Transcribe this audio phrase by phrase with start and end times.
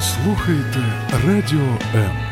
[0.00, 0.78] Слухаєте
[1.26, 2.29] Радіо М.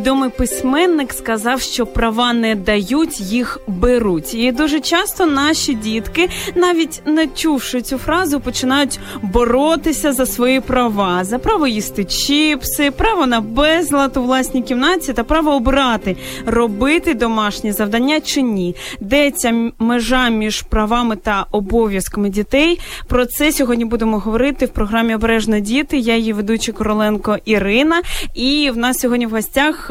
[0.00, 4.34] відомий письменник сказав, що права не дають, їх беруть.
[4.34, 11.24] І дуже часто наші дітки, навіть не чувши цю фразу, починають боротися за свої права,
[11.24, 17.72] за право їсти чіпси, право на безлад у власній кімнаті та право обрати, робити домашні
[17.72, 18.76] завдання чи ні.
[19.00, 22.80] Де ця межа між правами та обов'язками дітей?
[23.08, 25.98] Про це сьогодні будемо говорити в програмі Обережно діти.
[25.98, 28.02] Я її ведуча Короленко Ірина.
[28.34, 29.89] І в нас сьогодні в гостях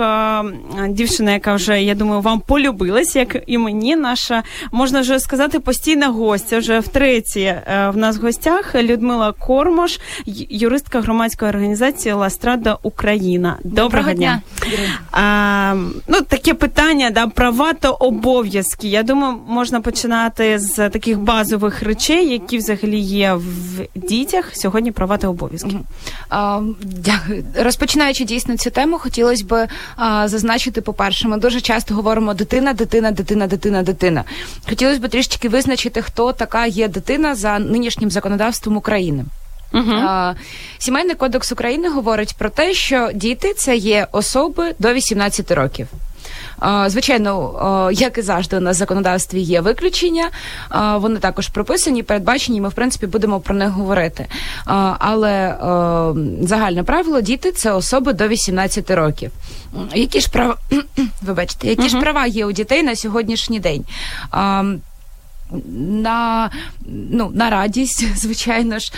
[0.89, 3.95] дівчина, яка вже я думаю, вам полюбилась, як і мені.
[3.95, 6.57] Наша можна вже сказати постійна гостя.
[6.59, 9.99] Вже втретє е, в нас в гостях Людмила Кормош,
[10.49, 13.57] юристка громадської організації Ластрада Україна.
[13.63, 14.41] Доброго, Доброго дня.
[15.11, 15.75] А,
[16.07, 18.87] Ну таке питання, да, права та обов'язки.
[18.87, 24.49] Я думаю, можна починати з таких базових речей, які взагалі є в дітях.
[24.53, 25.79] Сьогодні права та обов'язки.
[26.81, 27.43] Дякую.
[27.55, 33.11] Розпочинаючи дійсно цю тему, хотілося б а, зазначити, по-перше, ми дуже часто говоримо дитина, дитина,
[33.11, 34.23] дитина, дитина, дитина.
[34.69, 39.25] Хотілося б трішки визначити, хто така є дитина за нинішнім законодавством України.
[39.73, 40.35] Uh-huh.
[40.77, 45.87] Сімейний кодекс України говорить про те, що діти це є особи до 18 років.
[46.87, 50.29] Звичайно, як і завжди, у нас в законодавстві є виключення,
[50.95, 52.61] вони також прописані, передбачені.
[52.61, 54.25] Ми в принципі будемо про них говорити.
[54.99, 55.57] Але
[56.41, 59.31] загальне правило діти це особи до 18 років.
[59.93, 60.55] Які ж права
[61.21, 61.89] вибачте, які uh-huh.
[61.89, 63.85] ж права є у дітей на сьогоднішній день?
[65.79, 66.49] На
[67.11, 68.91] ну, на радість, звичайно ж,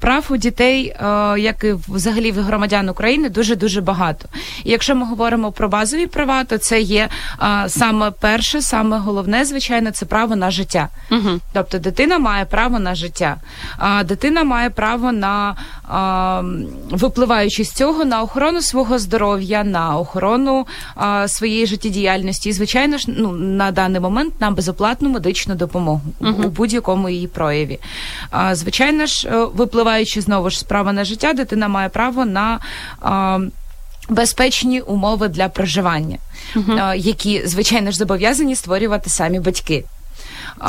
[0.00, 0.96] прав у дітей,
[1.38, 4.28] як і взагалі в громадян України, дуже дуже багато.
[4.64, 7.08] І якщо ми говоримо про базові права, то це є
[7.66, 10.88] саме перше, саме головне, звичайно, це право на життя.
[11.10, 11.40] Угу.
[11.52, 13.36] Тобто дитина має право на життя,
[13.78, 15.56] а дитина має право на
[16.90, 20.66] випливаючи з цього на охорону свого здоров'я, на охорону
[21.26, 22.48] своєї життєдіяльності.
[22.48, 26.46] І, звичайно ж, ну на даний момент на безоплатну медичну допомогу допомогу uh-huh.
[26.46, 27.78] у будь-якому її прояві.
[28.30, 32.60] А, Звичайно ж, е, випливаючи знову ж справа на життя, дитина має право на.
[33.00, 33.38] А,
[34.08, 36.18] Безпечні умови для проживання,
[36.56, 36.94] uh-huh.
[36.94, 39.84] які звичайно ж зобов'язані створювати самі батьки.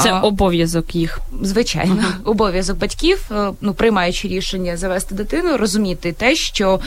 [0.04, 1.20] Це а, обов'язок їх.
[1.42, 2.30] Звичайно, uh-huh.
[2.30, 6.80] обов'язок батьків, е, ну приймаючи рішення завести дитину, розуміти те, що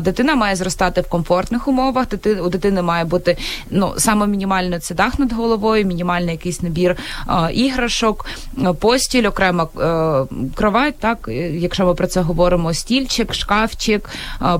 [0.00, 2.06] дитина має зростати в комфортних умовах.
[2.44, 3.36] У дитини має бути
[3.70, 8.26] ну саме мінімально це дах над головою, мінімальний якийсь набір а, іграшок,
[8.80, 9.68] постіль, окрема
[10.54, 10.98] кровать.
[10.98, 14.10] Так, якщо ми про це говоримо, стільчик, шкафчик,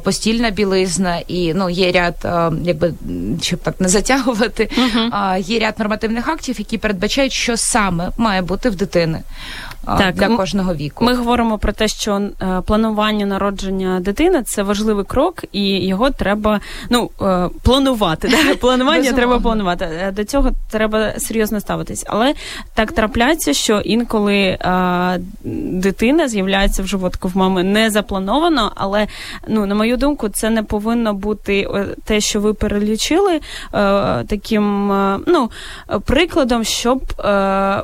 [0.04, 2.14] постільна білизна і ну є ряд,
[2.62, 2.94] якби
[3.42, 5.38] щоб так не затягувати, uh-huh.
[5.42, 9.22] є ряд нормативних актів, які передбачають, що саме саме має бути в дитини
[9.96, 11.04] так, для кожного віку.
[11.04, 16.60] Ми говоримо про те, що е, планування народження дитини це важливий крок, і його треба
[16.90, 18.30] ну е, планувати.
[18.60, 19.84] Планування треба планувати.
[19.84, 22.04] Е, до цього треба серйозно ставитись.
[22.06, 22.34] Але
[22.74, 25.16] так трапляється, що інколи а,
[25.72, 29.06] дитина з'являється в животку в мами не заплановано, але
[29.48, 31.68] ну на мою думку, це не повинно бути
[32.04, 33.40] те, що ви перелічили,
[33.72, 34.88] а, таким
[35.26, 35.50] ну
[36.04, 37.02] прикладом, щоб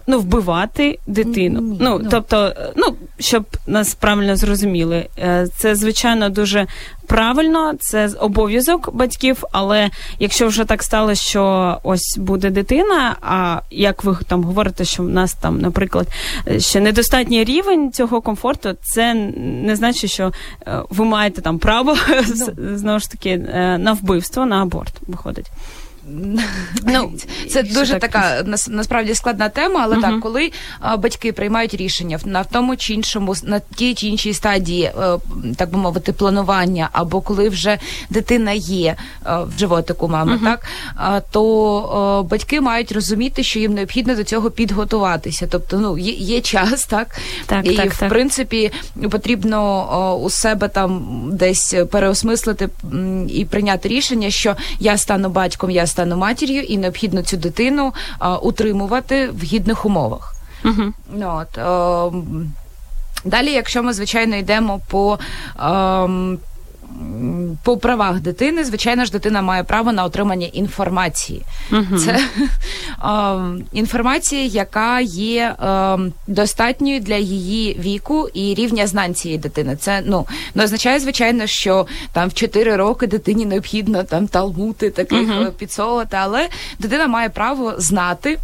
[0.06, 1.76] ну вбивати дитину.
[1.80, 6.66] Ну Ну, тобто, ну щоб нас правильно зрозуміли, е, це звичайно дуже
[7.06, 9.44] правильно, це обов'язок батьків.
[9.52, 15.02] Але якщо вже так стало, що ось буде дитина, а як ви там говорите, що
[15.02, 16.08] в нас там, наприклад,
[16.58, 20.32] ще недостатній рівень цього комфорту, це не значить, що
[20.66, 21.96] е, ви маєте там право
[22.36, 22.76] ну.
[22.76, 25.50] знову ж таки е, на вбивство, на аборт виходить.
[26.86, 27.12] Ну,
[27.50, 30.50] Це дуже така насправді складна тема, але так, коли
[30.98, 35.18] батьки приймають рішення на в тому чи іншому, на тій чи іншій стадії, е,
[35.56, 37.78] так би мовити, планування, або коли вже
[38.10, 38.96] дитина є
[39.26, 40.66] в животику мами, так
[41.30, 45.48] то батьки мають розуміти, що їм необхідно до цього підготуватися.
[45.50, 48.72] Тобто, ну є, є час, так, так і в принципі
[49.10, 52.68] потрібно у себе там десь переосмислити
[53.28, 58.36] і прийняти рішення, що я стану батьком, я стану матір'ю, і необхідно цю дитину а,
[58.36, 60.34] утримувати в гідних умовах.
[60.64, 60.92] uh
[61.40, 62.10] От, а,
[63.24, 65.18] Далі, якщо ми звичайно йдемо по.
[65.56, 66.08] А,
[67.62, 71.42] по правах дитини, звичайно ж, дитина має право на отримання інформації.
[71.70, 72.12] uh Це
[73.04, 79.76] е, інформація, яка є е, достатньою для її віку і рівня знань цієї дитини.
[79.76, 85.28] Це ну не означає, звичайно, що там в 4 роки дитині необхідно там талмути таких
[85.28, 86.48] uh підсолоти, але
[86.78, 88.38] дитина має право знати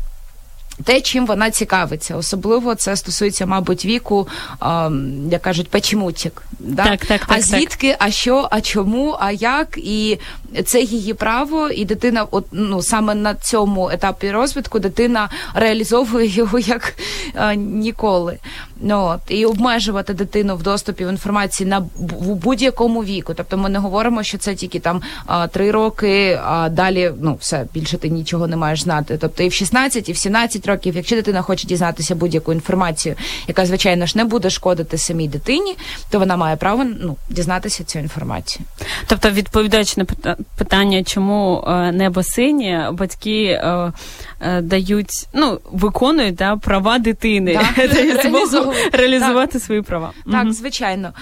[0.84, 2.16] те, чим вона цікавиться.
[2.16, 4.28] Особливо це стосується, мабуть, віку,
[4.60, 4.90] а,
[5.30, 6.42] як кажуть, печемутік.
[6.58, 6.84] Да?
[6.84, 9.78] Так, так, так, а звідки, а що, а чому, а як?
[9.78, 10.18] І
[10.64, 16.58] це її право, і дитина, от ну саме на цьому етапі розвитку дитина реалізовує його
[16.58, 16.94] як
[17.34, 18.38] а, ніколи.
[18.82, 23.34] Ну, от, І обмежувати дитину в доступі в інформації на в будь-якому віку.
[23.34, 25.02] Тобто ми не говоримо, що це тільки там
[25.50, 29.18] три роки, а далі ну все більше ти нічого не маєш знати.
[29.20, 33.14] Тобто і в 16, і в 17 років, якщо дитина хоче дізнатися будь-яку інформацію,
[33.48, 35.76] яка звичайно ж не буде шкодити самій дитині,
[36.10, 38.64] то вона має право ну дізнатися цю інформацію.
[39.06, 43.92] Тобто, відповідаючи на питання, чому е, небо синє, батьки е,
[44.40, 47.86] е, дають, ну виконують да, права дитини, да,
[48.92, 49.62] реалізувати так.
[49.62, 50.12] свої права.
[50.32, 50.52] Так, угу.
[50.52, 51.12] звичайно.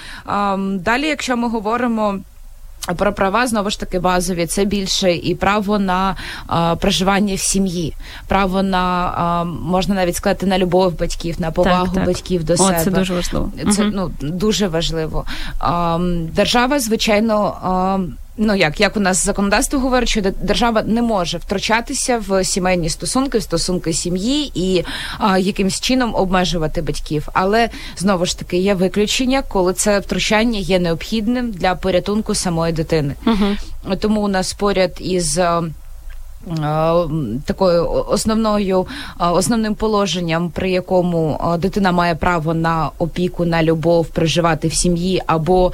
[0.58, 2.18] Далі, якщо ми говоримо.
[2.96, 6.16] Про права знову ж таки базові це більше і право на
[6.46, 7.94] а, проживання в сім'ї,
[8.28, 12.06] право на а, можна навіть сказати на любов батьків, на повагу так, так.
[12.06, 12.80] батьків до О, себе.
[12.84, 13.52] Це дуже важливо.
[13.72, 13.92] Це угу.
[13.94, 15.24] ну дуже важливо.
[15.58, 15.98] А,
[16.32, 17.56] Держава, звичайно.
[17.62, 17.98] А,
[18.38, 23.38] ну як як у нас законодавство говорить, що держава не може втручатися в сімейні стосунки,
[23.38, 24.84] в стосунки сім'ї і
[25.18, 27.28] а, якимсь чином обмежувати батьків.
[27.32, 33.14] Але знову ж таки є виключення, коли це втручання є необхідним для порятунку самої дитини.
[33.26, 33.96] Угу.
[33.96, 35.40] Тому у нас поряд із.
[37.44, 38.86] Такою основною
[39.18, 45.72] основним положенням, при якому дитина має право на опіку, на любов проживати в сім'ї, або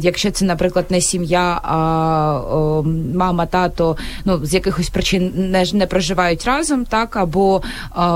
[0.00, 2.82] якщо це, наприклад, не сім'я, а
[3.14, 7.62] мама, тато ну з якихось причин не не проживають разом, так або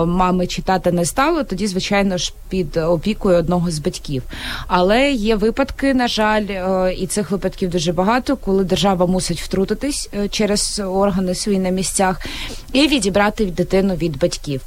[0.06, 4.22] мами чи тата не стало, тоді звичайно ж під опікою одного з батьків.
[4.66, 6.46] Але є випадки, на жаль,
[6.98, 12.26] і цих випадків дуже багато, коли держава мусить втрутитись е, через органи на місцях
[12.72, 14.62] і відібрати дитину від батьків.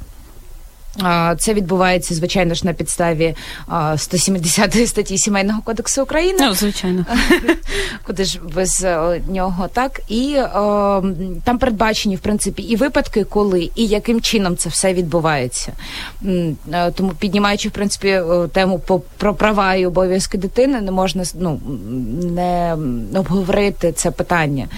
[1.38, 3.34] Це відбувається звичайно ж на підставі
[3.96, 6.38] 170 статті сімейного кодексу України.
[6.40, 7.06] Ну, звичайно,
[8.06, 11.02] куди ж без е, нього так і о,
[11.44, 15.72] там передбачені в принципі і випадки, коли і яким чином це все відбувається.
[16.72, 18.20] Е, тому піднімаючи в принципі
[18.52, 18.80] тему
[19.16, 21.60] про права і обов'язки дитини, не можна ну
[22.22, 22.76] не
[23.18, 24.68] обговорити це питання,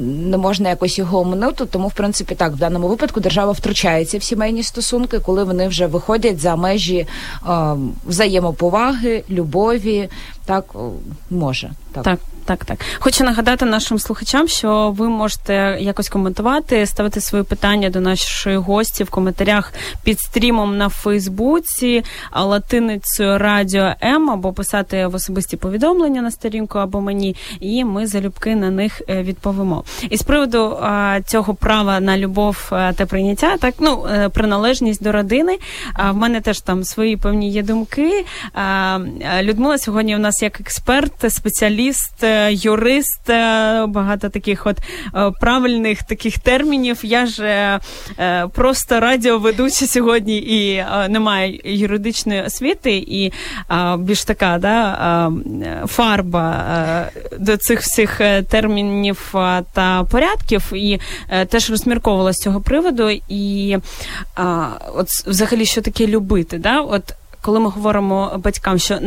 [0.00, 1.64] не можна якось його оминути.
[1.64, 5.86] Тому в принципі так в даному випадку держава втручається в сімейні стосунки, коли вони вже
[5.86, 7.06] виходять за межі е,
[8.06, 10.08] взаємоповаги, любові,
[10.44, 10.74] так
[11.30, 12.04] може так.
[12.04, 12.18] так.
[12.44, 12.78] Так, так.
[12.98, 19.04] Хочу нагадати нашим слухачам, що ви можете якось коментувати, ставити свої питання до нашої гості
[19.04, 22.04] в коментарях під стрімом на Фейсбуці,
[22.36, 28.56] латиницею Радіо М або писати в особисті повідомлення на сторінку або мені, і ми залюбки
[28.56, 29.84] на них е, відповімо.
[30.10, 35.02] І з приводу а, цього права на любов е, та прийняття, так ну е, приналежність
[35.02, 35.58] до родини.
[35.94, 38.24] А в мене теж там свої певні є думки.
[38.54, 38.98] А,
[39.42, 44.78] Людмила сьогодні у нас як експерт, спеціаліст юрист, е, багато таких от
[45.14, 47.00] е, правильних таких термінів.
[47.02, 47.44] Я ж
[48.18, 53.32] е, просто радіоведуча сьогодні і немає юридичної освіти, і
[53.98, 55.30] більш така да,
[55.86, 56.64] фарба
[57.38, 59.34] до цих всіх термінів
[59.72, 61.00] та порядків, і
[61.48, 63.10] теж розмірковувала з цього приводу.
[63.28, 63.76] І
[64.94, 66.58] от взагалі, що таке любити?
[66.58, 66.80] Да?
[66.80, 67.14] От
[67.44, 68.98] коли ми говоримо батькам, що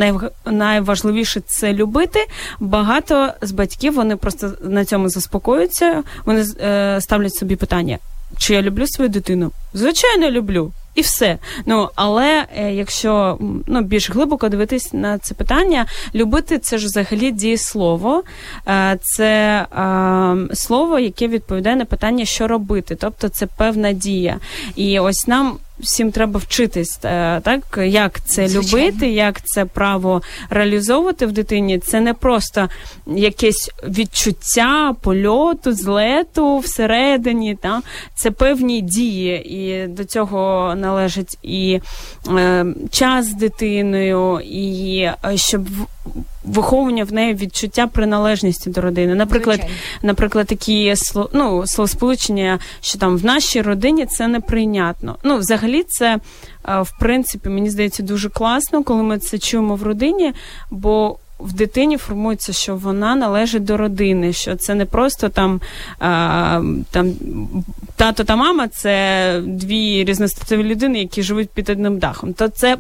[0.46, 2.20] найважливіше це любити,
[2.60, 6.04] багато з батьків вони просто на цьому заспокоюються.
[6.26, 7.98] Вони е, ставлять собі питання:
[8.38, 9.52] чи я люблю свою дитину?
[9.74, 10.72] Звичайно, люблю.
[10.96, 11.38] І все.
[11.66, 17.32] Ну але е, якщо ну більш глибоко дивитись на це питання, любити це ж взагалі
[17.32, 18.24] дієслово,
[18.68, 24.38] е, це е, слово, яке відповідає на питання, що робити, тобто це певна дія.
[24.76, 28.88] І ось нам всім треба вчитись, е, так як це Звичайно.
[28.88, 31.80] любити, як це право реалізовувати в дитині.
[31.80, 32.70] Це не просто
[33.08, 37.56] якесь відчуття польоту, злету всередині.
[37.56, 37.82] Та?
[38.16, 41.80] Це певні дії, і до цього належить і
[42.30, 45.62] е, час з дитиною, і е, щоб
[46.48, 49.16] виховування в неї відчуття приналежності до родини.
[49.16, 49.82] Наприклад, Звичайно.
[50.02, 50.96] наприклад, такі
[51.34, 55.16] ну, словосполучення, що там в нашій родині це неприйнятно.
[55.24, 56.18] Ну, взагалі, це
[56.70, 60.34] е, в принципі мені здається дуже класно, коли ми це чуємо в родині,
[60.72, 65.62] бо в дитині формується, що вона належить до родини, що це не просто там
[66.00, 66.62] а,
[66.92, 67.14] там
[67.96, 72.34] тато та мама це дві різностатові людини, які живуть під одним дахом.
[72.34, 72.78] То це е,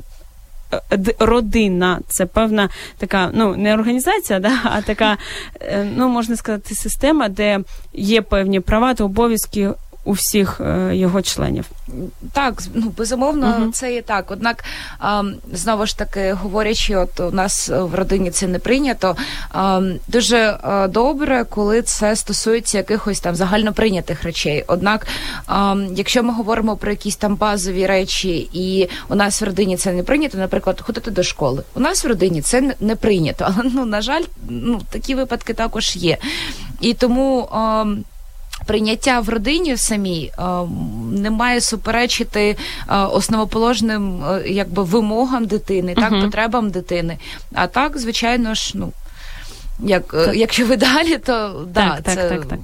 [1.19, 5.17] родина, це певна така, ну не організація, да, а така,
[5.61, 7.59] е, ну можна сказати, система, де
[7.93, 9.69] є певні права та обов'язки
[10.07, 11.65] у всіх е, його членів.
[12.33, 14.31] Так, ну безумовно, uh це є так.
[14.31, 14.63] Однак
[15.51, 19.15] знову ж таки говорячи, от у нас в родині це не прийнято.
[20.07, 24.63] Дуже е, добре, коли це стосується якихось там загальноприйнятих речей.
[24.67, 25.07] Однак,
[25.91, 30.03] якщо ми говоримо про якісь там базові речі, і у нас в родині це не
[30.03, 31.63] прийнято, наприклад, ходити до школи.
[31.75, 35.95] У нас в родині це не прийнято, але ну на жаль, ну такі випадки також
[35.95, 36.17] є.
[36.81, 37.49] І тому
[38.67, 40.43] прийняття в родині самій е,
[41.11, 42.57] не має суперечити
[42.89, 47.17] е, основоположним е, якби вимогам дитини, так uh потребам дитини.
[47.53, 48.91] А так, звичайно ж, ну.
[49.79, 50.35] Як так.
[50.35, 52.59] якщо ви далі, то да, так, це так, так,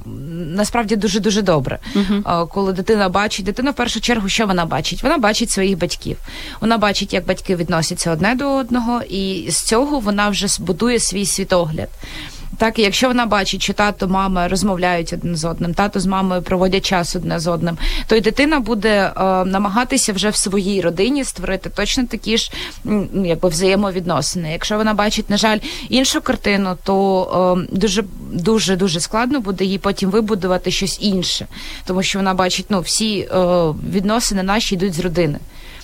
[0.55, 1.79] насправді дуже дуже добре.
[1.95, 5.03] uh Коли дитина бачить, дитина в першу чергу, що вона бачить?
[5.03, 6.17] Вона бачить своїх батьків.
[6.61, 11.25] Вона бачить, як батьки відносяться одне до одного, і з цього вона вже збудує свій
[11.25, 11.89] світогляд.
[12.57, 16.85] Так, якщо вона бачить, що тато, мама розмовляють один з одним, тато з мамою проводять
[16.85, 19.11] час одне з одним, то й дитина буде е,
[19.45, 22.51] намагатися вже в своїй родині створити точно такі ж
[22.83, 24.51] ну, якби взаємовідносини.
[24.51, 29.77] Якщо вона бачить, на жаль, іншу картину, то е, дуже дуже дуже складно буде їй
[29.77, 31.47] потім вибудувати щось інше,
[31.85, 33.27] тому що вона бачить, ну всі е,
[33.93, 35.39] відносини наші йдуть з родини.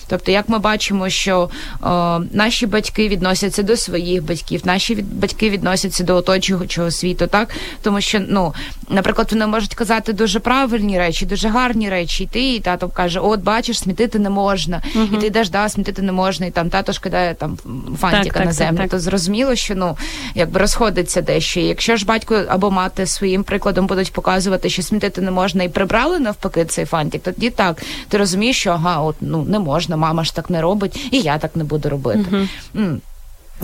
[0.10, 1.50] Тобто, як ми бачимо, що
[1.82, 7.50] о, наші батьки відносяться до своїх батьків, наші від, батьки відносяться до оточуючого світу, так
[7.82, 8.54] тому що, ну,
[8.90, 12.24] наприклад, вони можуть казати дуже правильні речі, дуже гарні речі.
[12.24, 15.70] І ти і тато каже: От бачиш, смітити не можна, е і ти йдеш, да,
[15.70, 17.58] смітити не можна, і там тато ж кидає там
[18.00, 18.78] фантіка так, на землю.
[18.78, 19.98] Так, так, то зрозуміло, що ну
[20.36, 21.60] якби розходиться дещо.
[21.60, 25.70] І Якщо ж батько або мати своїм прикладом будуть показувати, що смітити не можна, і
[25.70, 30.24] прибрали навпаки цей фантик, тоді так ти розумієш, що ага, от ну не можна мама
[30.24, 32.48] ж так не робить, і я так не буду робити.
[32.76, 32.88] Угу.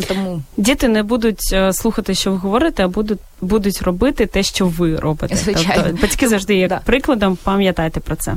[0.07, 4.65] Тому діти не будуть е, слухати, що ви говорите, а будуть будуть робити те, що
[4.65, 5.35] ви робите.
[5.35, 5.83] Звичайно.
[5.83, 6.81] Тобто батьки завжди є да.
[6.85, 7.37] прикладом.
[7.43, 8.35] Пам'ятайте про це.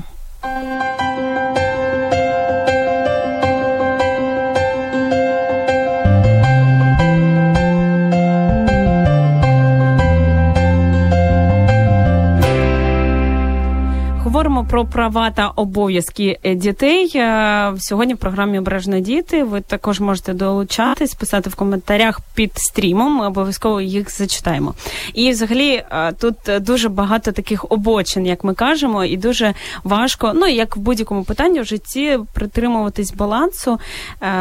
[14.68, 17.12] Про права та обов'язки е, дітей.
[17.14, 19.44] Е, сьогодні в програмі Обережно діти.
[19.44, 23.12] Ви також можете долучатись, писати в коментарях під стрімом.
[23.12, 24.74] Ми обов'язково їх зачитаємо.
[25.14, 30.46] І, взагалі, е, тут дуже багато таких обочин, як ми кажемо, і дуже важко, ну
[30.46, 33.78] як в будь-якому питанні в житті притримуватись балансу,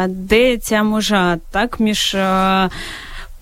[0.08, 2.16] де ця межа так між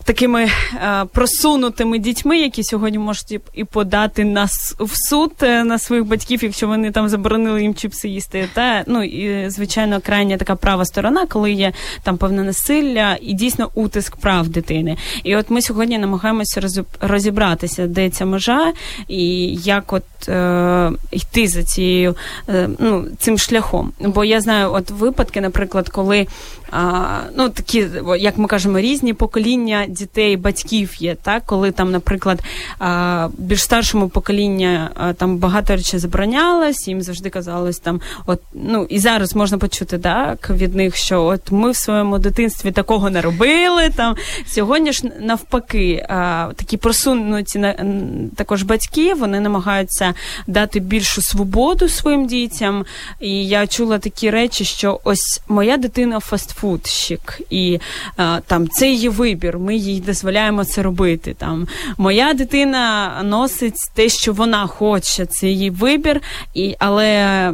[0.05, 6.05] такими е, просунутими дітьми, які сьогодні можуть і подати нас в суд е, на своїх
[6.05, 8.49] батьків, якщо вони там заборонили їм чіпси їсти.
[8.53, 13.69] Та ну і звичайно крайня така права сторона, коли є там певне насилля і дійсно
[13.73, 14.97] утиск прав дитини.
[15.23, 16.61] І от ми сьогодні намагаємося
[17.01, 18.73] розібратися, де ця межа,
[19.07, 22.15] і як от е, йти за цією
[22.49, 23.91] е, ну цим шляхом.
[23.99, 26.27] Бо я знаю, от випадки, наприклад, коли
[27.35, 27.87] ну такі,
[28.19, 32.39] як ми кажемо, різні покоління дітей, батьків є, так коли там, наприклад,
[33.37, 39.35] більш старшому покоління там багато речей заборонялось, їм завжди казалось там, от ну і зараз
[39.35, 43.89] можна почути так від них, що от ми в своєму дитинстві такого не робили.
[43.95, 44.15] Там
[44.47, 46.05] сьогодні ж навпаки,
[46.55, 47.85] такі просунуті на
[48.35, 50.13] також батьки, вони намагаються
[50.47, 52.85] дати більшу свободу своїм дітям.
[53.19, 57.79] І я чула такі речі, що ось моя дитина фастфудщик, і
[58.17, 59.59] а, там це її вибір.
[59.59, 61.35] Ми їй дозволяємо це робити.
[61.37, 61.67] Там
[61.97, 66.21] моя дитина носить те, що вона хоче, це її вибір,
[66.53, 67.51] і але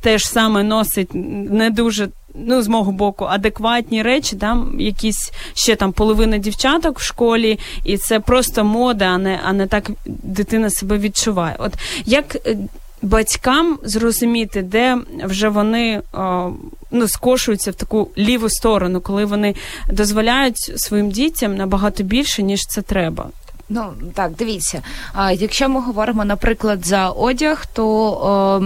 [0.00, 1.10] теж саме носить
[1.50, 2.08] не дуже.
[2.34, 7.98] Ну, з мого боку, адекватні речі, там якісь ще там половина дівчаток в школі, і
[7.98, 11.56] це просто мода, а не а не так дитина себе відчуває.
[11.58, 11.72] От
[12.06, 12.56] як е,
[13.02, 16.50] батькам зрозуміти, де вже вони о,
[16.90, 19.54] ну, скошуються в таку ліву сторону, коли вони
[19.88, 23.28] дозволяють своїм дітям набагато більше, ніж це треба.
[23.68, 24.82] Ну так, дивіться.
[25.12, 28.62] А якщо ми говоримо, наприклад, за одяг, то о,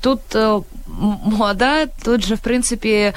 [0.00, 0.62] тут о,
[1.24, 1.86] мода.
[1.86, 3.12] Тут же в принципі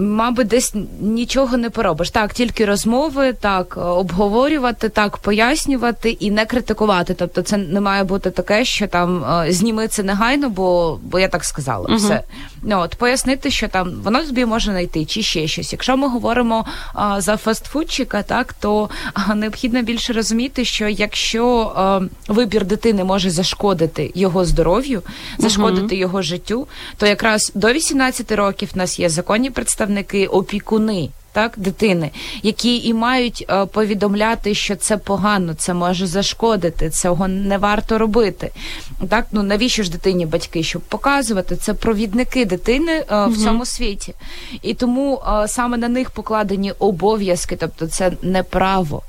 [0.00, 2.10] мабуть, десь нічого не поробиш.
[2.10, 7.14] Так, тільки розмови, так, обговорювати, так, пояснювати і не критикувати.
[7.14, 11.44] Тобто, це не має бути таке, що там зніми це негайно, бо бо я так
[11.44, 11.86] сказала.
[11.86, 11.96] Uh-huh.
[11.96, 12.22] Все.
[12.62, 15.72] Ну, от, Пояснити, що там воно тобі може знайти, чи ще щось.
[15.72, 22.00] Якщо ми говоримо а, за фастфудчика, так, то а, необхідно більше розуміти, що якщо а,
[22.28, 25.02] вибір дитини може зашкодити його здоров'ю,
[25.38, 25.98] зашкодити uh-huh.
[25.98, 31.08] його життю, то якраз до 18 років в нас є законні представники, опікуни.
[31.32, 32.10] Так, дитини,
[32.42, 38.50] які і мають е, повідомляти, що це погано, це може зашкодити, цього не варто робити.
[39.08, 43.36] Так, ну навіщо ж дитині батьки, щоб показувати це провідники дитини е, в угу.
[43.36, 44.14] цьому світі,
[44.62, 49.02] і тому е, саме на них покладені обов'язки, тобто це не право.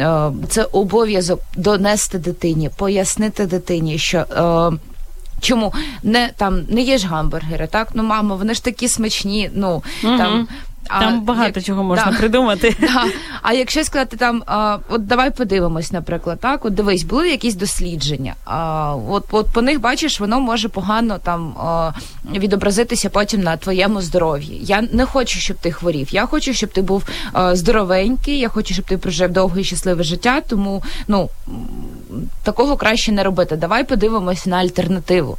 [0.00, 4.78] Е, це обов'язок донести дитині, пояснити дитині, що е,
[5.40, 7.88] Чому не там не є ж гамбургери, так?
[7.94, 9.50] Ну, мамо, вони ж такі смачні.
[9.54, 10.16] Ну угу.
[10.18, 10.48] там
[10.88, 12.76] а, Там багато як, чого можна да, придумати.
[12.80, 13.04] Да.
[13.42, 18.34] А якщо сказати там, а, от давай подивимось, наприклад, так, от дивись, були якісь дослідження.
[18.44, 21.92] А, От от по них бачиш, воно може погано там а,
[22.32, 24.60] відобразитися потім на твоєму здоров'ї.
[24.64, 26.08] Я не хочу, щоб ти хворів.
[26.10, 28.38] Я хочу, щоб ти був а, здоровенький.
[28.38, 30.40] Я хочу, щоб ти прожив довге і щасливе життя.
[30.40, 31.28] Тому ну
[32.42, 33.56] такого краще не робити.
[33.56, 35.38] Давай подивимось на альтернативу.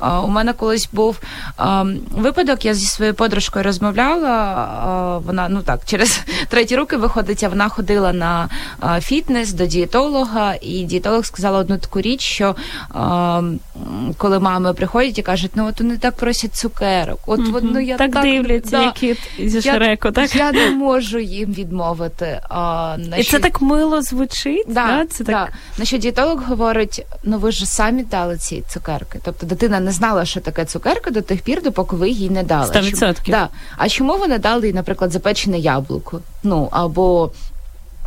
[0.00, 1.20] У мене колись був
[2.10, 5.18] випадок, я зі своєю подружкою розмовляла.
[5.26, 8.48] Вона ну так через треті руки виходить, а вона ходила на
[9.00, 12.56] фітнес до дієтолога, і дієтолог сказала одну таку річ, що
[14.16, 17.18] коли мами приходять і кажуть, ну от вони так просять цукерок.
[17.26, 17.60] От, mm-hmm.
[17.62, 20.36] ну я так, так дивляться, да, як зі Шреку, так?
[20.36, 22.40] Я не можу їм відмовити.
[22.50, 24.64] А, І це так мило звучить.
[24.68, 25.06] Да, да?
[25.06, 25.32] Це да.
[25.32, 25.52] так...
[25.78, 29.18] На що дієтолог говорить: ну ви ж самі дали ці цукерки.
[29.24, 32.72] Тобто дитина не знала, що таке цукерка до тих пір, допоки ви їй не дали.
[32.72, 33.30] 100%.
[33.30, 33.48] Да.
[33.76, 36.20] А чому ви не дали, наприклад, запечене яблуко?
[36.42, 37.30] Ну або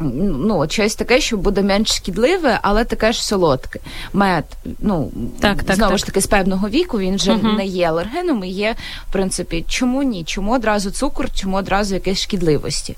[0.02, 3.80] ну, щось таке, що буде менш шкідливе, але таке ж солодке.
[4.14, 4.46] Мед,
[4.80, 6.00] ну так, так, знову так.
[6.00, 8.76] ж таки, з певного віку він вже uh не є алергеном і є,
[9.10, 10.24] в принципі, чому ні?
[10.24, 12.96] Чому одразу цукор, чому одразу якісь шкідливості?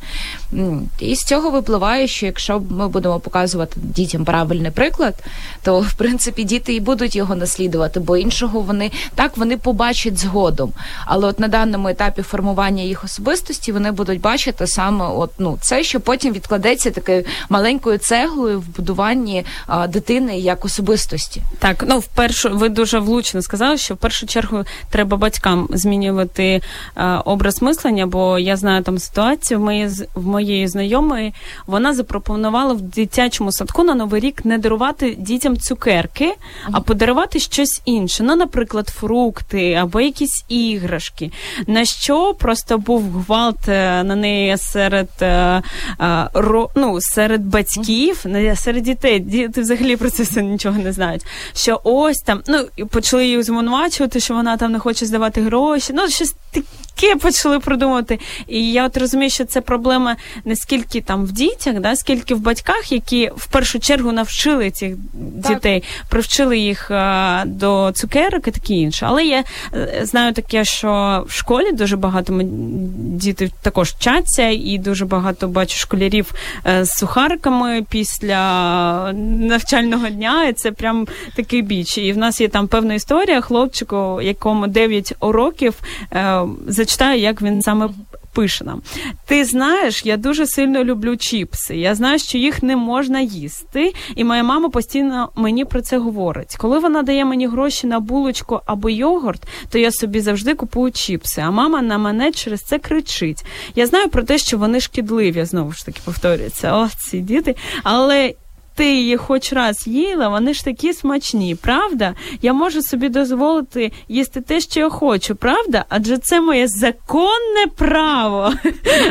[1.00, 5.16] І з цього випливає, що якщо ми будемо показувати дітям правильний приклад,
[5.64, 10.74] то в принципі діти і будуть його наслідувати, бо іншого вони так вони побачать згодом.
[11.06, 15.84] Але от на даному етапі формування їх особистості вони будуть бачити саме от ну це,
[15.84, 21.42] що потім відкладеться такою маленькою цеглою в будуванні а, дитини як особистості.
[21.60, 26.62] Так, ну в першу ви дуже влучно сказали, що в першу чергу треба батькам змінювати
[26.96, 31.34] а, образ мислення, бо я знаю там ситуацію в моєї в моєї знайомої.
[31.68, 36.34] Вона запропонувала в дитячому садку на новий рік не дарувати дітям цукерки,
[36.72, 38.24] а подарувати щось інше.
[38.24, 41.32] Ну, наприклад, фрукти або якісь іграшки.
[41.68, 45.62] На що просто був гвалт е, на неї серед а,
[46.02, 50.94] е, ро, ну, серед батьків, не серед дітей, діти взагалі про це все нічого не
[50.94, 51.26] знають.
[51.56, 55.94] Що ось там, ну почали її звинувачувати, що вона там не хоче здавати гроші.
[55.96, 58.20] Ну, щось таке почали продумати.
[58.48, 62.40] І я от розумію, що це проблема не скільки там в дітях, да, скільки в
[62.40, 64.96] батьках, які в першу чергу навчили цих
[65.44, 65.54] так.
[65.54, 69.06] дітей, привчили їх а, до цукерок і таке інше.
[69.10, 75.06] Але я е, знаю таке, що в школі дуже багато діти також вчаться, і дуже
[75.06, 80.48] багато бачу школярів Е, з сухариками після навчального дня.
[80.48, 81.98] І це прям такий біч.
[81.98, 85.74] І в нас є там певна історія хлопчику, якому 9 років
[86.14, 87.90] е, зачитаю, як він саме.
[88.34, 88.82] Пише нам.
[89.26, 91.76] Ти знаєш, я дуже сильно люблю чіпси.
[91.76, 96.56] Я знаю, що їх не можна їсти, і моя мама постійно мені про це говорить.
[96.58, 101.42] Коли вона дає мені гроші на булочку або йогурт, то я собі завжди купую чіпси.
[101.42, 103.46] А мама на мене через це кричить.
[103.76, 106.76] Я знаю про те, що вони шкідливі, знову ж таки повторюється.
[106.76, 107.56] О, ці діти.
[107.84, 108.34] Але
[108.76, 112.14] ти її хоч раз їла, вони ж такі смачні, правда?
[112.42, 115.86] Я можу собі дозволити їсти те, що я хочу, правда?
[115.90, 118.54] Адже це моє законне право.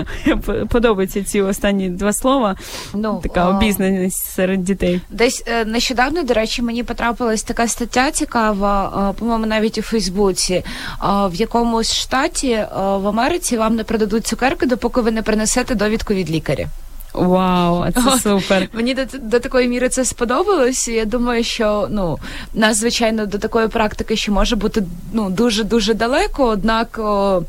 [0.71, 2.57] Подобаються ці останні два слова.
[2.95, 5.01] Ну, така обізнаність серед дітей.
[5.11, 10.55] Десь е, нещодавно, до речі, мені потрапилась така стаття цікава, е, по-моєму, навіть у Фейсбуці.
[10.55, 10.65] Е,
[11.03, 16.31] в якомусь штаті в Америці вам не продадуть цукерки, допоки ви не принесете довідку від
[16.31, 16.69] лікаря.
[17.15, 18.69] Вау, це супер.
[18.73, 20.89] Мені до, до такої міри це сподобалось.
[20.89, 22.19] Я думаю, що ну
[22.55, 27.43] нас, звичайно, до такої практики ще може бути ну дуже дуже далеко, однак о,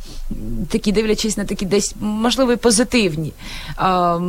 [0.70, 3.34] такі дивлячись на такі десь можливо позитивні
[3.78, 4.20] о,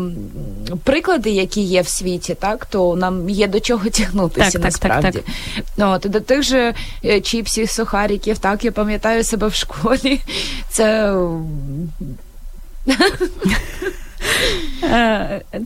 [0.85, 5.03] приклади, які є в світі, так то нам є до чого тягнутися так, насправді.
[5.03, 5.25] Так,
[5.57, 6.05] так, так.
[6.05, 10.21] От, до тих же е, чіпсів, сухариків, так я пам'ятаю себе в школі.
[10.71, 11.15] Це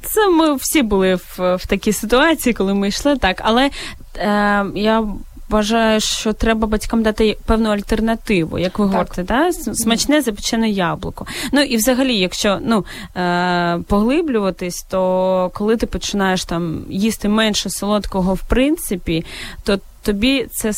[0.02, 3.40] це ми всі були в, в такій ситуації, коли ми йшли так.
[3.44, 3.70] Але
[4.16, 5.04] е, я
[5.48, 8.92] вважаю, що треба батькам дати певну альтернативу, як ви так.
[8.92, 9.52] говорите, да?
[9.52, 11.26] смачне запечене яблуко.
[11.52, 12.84] Ну і взагалі, якщо ну,
[13.16, 19.24] е, поглиблюватись, то коли ти починаєш там їсти менше солодкого, в принципі,
[19.64, 20.72] то тобі це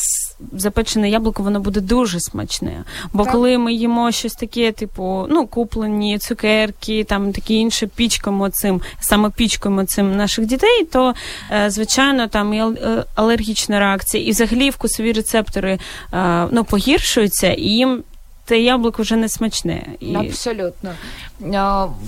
[0.53, 2.85] запечене яблуко, воно буде дуже смачне.
[3.13, 3.33] Бо так.
[3.33, 9.31] коли ми їмо щось таке, типу, ну, куплені цукерки, там такі інше, пічкаємо цим, саме
[9.31, 11.15] пічкаємо цим наших дітей, то
[11.53, 15.79] е, звичайно там і е, алергічна реакція, і взагалі вкусові рецептори
[16.13, 18.03] е, ну, погіршуються, і їм.
[18.45, 19.87] Те яблуко вже не смачне.
[20.01, 20.15] І...
[20.15, 20.91] Абсолютно.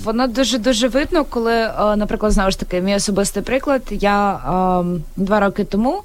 [0.03, 3.81] Воно дуже дуже видно, коли, наприклад, знову ж таки, мій особистий приклад.
[3.91, 4.39] Я
[5.15, 6.03] два роки тому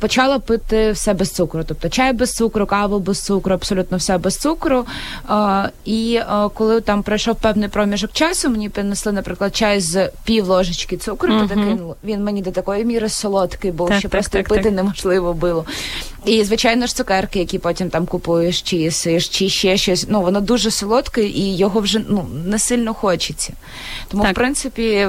[0.00, 4.36] почала пити все без цукру, тобто чай без цукру, каву без цукру, абсолютно все без
[4.36, 4.86] цукру.
[5.30, 10.48] Е, і е, коли там пройшов певний проміжок часу, мені принесли, наприклад, чай з пів
[10.48, 11.94] ложечки цукру, uh-huh.
[12.04, 15.64] Він мені до такої міри солодкий, був так, що так, просто так, пити неможливо було.
[16.24, 20.06] І звичайно ж цукерки, які потім там купуєш, чи їсиш, чи ще щось.
[20.08, 23.52] Ну воно дуже солодке, і його вже ну не сильно хочеться.
[24.08, 25.08] Тому, в принципі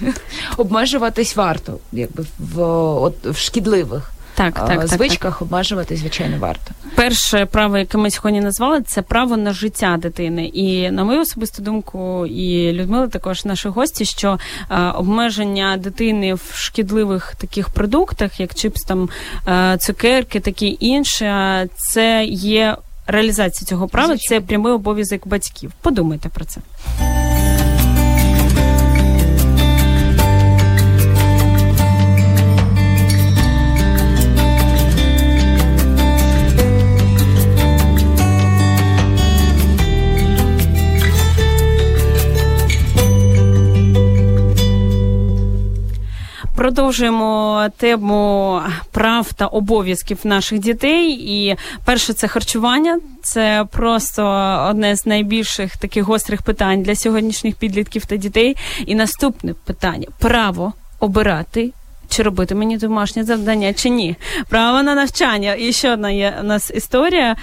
[0.56, 2.62] обмежуватись варто, якби в
[3.02, 4.10] от, в шкідливих.
[4.36, 6.70] Так, так, звичках так, обмежувати, звичайно, варто.
[6.94, 10.46] Перше право, яке ми сьогодні назвали, це право на життя дитини.
[10.46, 14.38] І на мою особисту думку, і Людмила, також наші гості, що
[14.70, 19.08] е, обмеження дитини в шкідливих таких продуктах, як чипс, там
[19.48, 24.40] е, цукерки, такі інше, це є реалізація цього права, Звичайно.
[24.42, 25.72] це прямий обов'язок батьків.
[25.82, 26.60] Подумайте про це.
[46.64, 48.60] Продовжуємо тему
[48.92, 51.10] прав та обов'язків наших дітей.
[51.10, 53.00] І перше це харчування.
[53.22, 54.24] Це просто
[54.70, 58.56] одне з найбільших таких гострих питань для сьогоднішніх підлітків та дітей.
[58.86, 61.72] І наступне питання право обирати.
[62.08, 64.16] Чи робити мені домашнє завдання, чи ні?
[64.48, 65.54] Право на навчання.
[65.58, 67.36] І ще одна є у нас історія.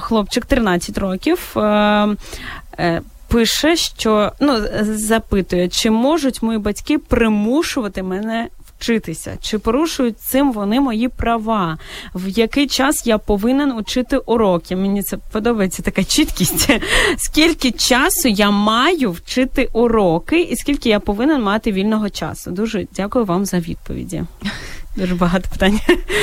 [0.00, 3.00] Хлопчик 13 років е,
[3.36, 10.80] пише, що ну запитує, чи можуть мої батьки примушувати мене вчитися, чи порушують цим вони
[10.80, 11.78] мої права,
[12.14, 14.76] в який час я повинен учити уроки.
[14.76, 16.70] Мені це подобається така чіткість.
[17.18, 22.50] Скільки часу я маю вчити уроки, і скільки я повинен мати вільного часу?
[22.50, 24.24] Дуже дякую вам за відповіді.
[24.96, 25.80] Дуже багато питань.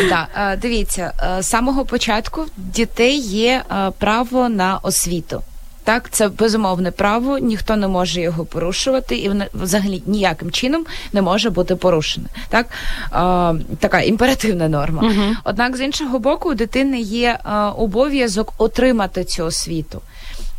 [0.10, 5.42] Да, е, дивіться, е, з самого початку дітей є е, право на освіту.
[5.84, 11.50] Так, це безумовне право, ніхто не може його порушувати, і взагалі ніяким чином не може
[11.50, 12.28] бути порушене.
[12.50, 12.68] Так
[13.12, 15.04] а, така імперативна норма.
[15.04, 15.36] Угу.
[15.44, 20.02] Однак, з іншого боку, у дитини є а, обов'язок отримати цю освіту.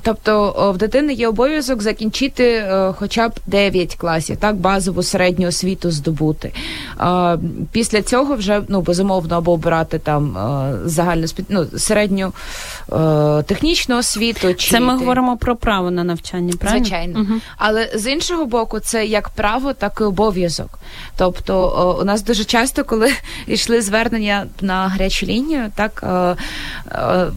[0.05, 5.91] Тобто в дитини є обов'язок закінчити е, хоча б 9 класів, так базову середню освіту
[5.91, 6.53] здобути.
[7.73, 12.33] Після цього вже ну безумовно або обирати там е, загальну ну, середню
[12.93, 14.55] е, технічну освіту.
[14.55, 14.99] Чи це ми ти...
[14.99, 16.85] говоримо про право на навчання, правильно?
[16.85, 17.21] звичайно.
[17.21, 17.41] Угу.
[17.57, 20.79] Але з іншого боку, це як право, так і обов'язок.
[21.17, 23.13] Тобто, у нас дуже часто, коли
[23.47, 26.03] йшли звернення на гарячу лінію, так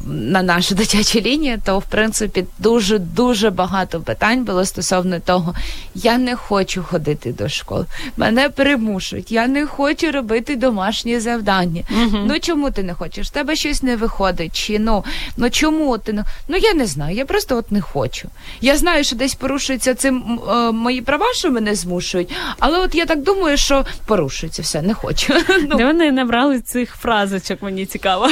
[0.08, 5.54] на нашу дитячу лінію, то в принципі дуже дуже багато питань було стосовно того,
[5.96, 7.86] я не хочу ходити до школи,
[8.18, 11.84] мене примушують, я не хочу робити домашні завдання.
[11.92, 13.30] uh Ну чому ти не хочеш?
[13.30, 14.56] Тебе щось не виходить?
[14.56, 15.04] Чи ну
[15.38, 18.30] ну чому ти не ну я не знаю, я просто от не хочу.
[18.62, 23.06] Я знаю, що десь порушуються цим е, мої права, що мене змушують, але от я
[23.06, 25.34] так думаю, що порушується все, не хочу.
[25.70, 25.76] ну.
[25.76, 27.62] Де вони набрали цих фразочок?
[27.62, 28.30] Мені цікаво.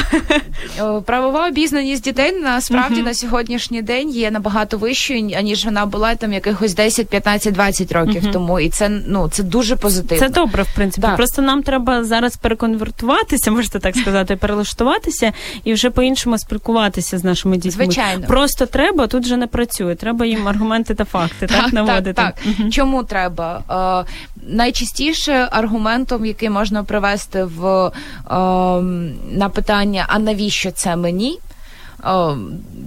[1.06, 6.76] Правова обізнаність дітей насправді на сьогоднішній день є набагато вищою, аніж вона була там якихось
[6.76, 8.60] 10, 15, 20 років uh тому.
[8.60, 10.28] І це ну це дуже позитивно.
[10.28, 11.08] Це добре, в принципі.
[11.08, 11.16] Так.
[11.16, 17.58] Просто нам треба зараз переконвертуватися, можете так сказати, перелаштуватися і вже по-іншому спілкуватися з нашими
[17.58, 17.86] дітьми.
[17.86, 19.96] Звичайно, просто треба тут же не працює.
[19.96, 22.14] Треба їм аргументи та факти так, так наводити.
[22.14, 22.54] Так, так.
[22.54, 22.70] Uh-huh.
[22.70, 24.06] Чому треба?
[24.08, 24.12] Е,
[24.48, 27.92] Найчастіше аргументом, який можна привести в е,
[29.32, 31.40] на питання, а навіщо це мені?
[32.06, 32.38] О,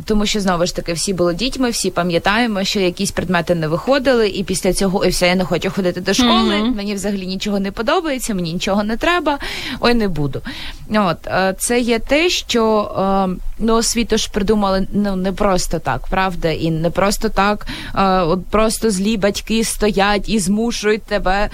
[0.05, 4.29] тому що знову ж таки всі були дітьми, всі пам'ятаємо, що якісь предмети не виходили,
[4.29, 6.55] і після цього і все я не хочу ходити до школи.
[6.55, 6.75] Mm-hmm.
[6.75, 9.39] Мені взагалі нічого не подобається, мені нічого не треба.
[9.81, 10.43] Ой, не буду.
[10.91, 12.93] От е, це є те, що
[13.29, 17.67] е, ну освіту ж придумали ну не просто так, правда, і не просто так.
[17.95, 21.51] Е, от просто злі батьки стоять і змушують тебе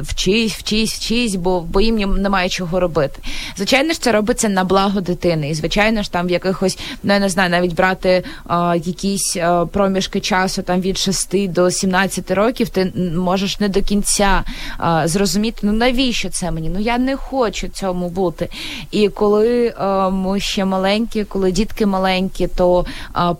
[0.00, 3.20] вчись, вчись, вчись, бо бо їм немає чого робити.
[3.56, 7.18] Звичайно ж, це робиться на благо дитини, і звичайно ж там в якихось ну я
[7.18, 12.68] не знаю, навіть брати а, якісь а, проміжки часу там від 6 до 17 років,
[12.68, 14.44] ти можеш не до кінця
[14.78, 16.68] а, зрозуміти, ну навіщо це мені?
[16.68, 18.48] Ну я не хочу цьому бути.
[18.90, 19.74] І коли
[20.12, 22.86] ми ще маленькі, коли дітки маленькі, то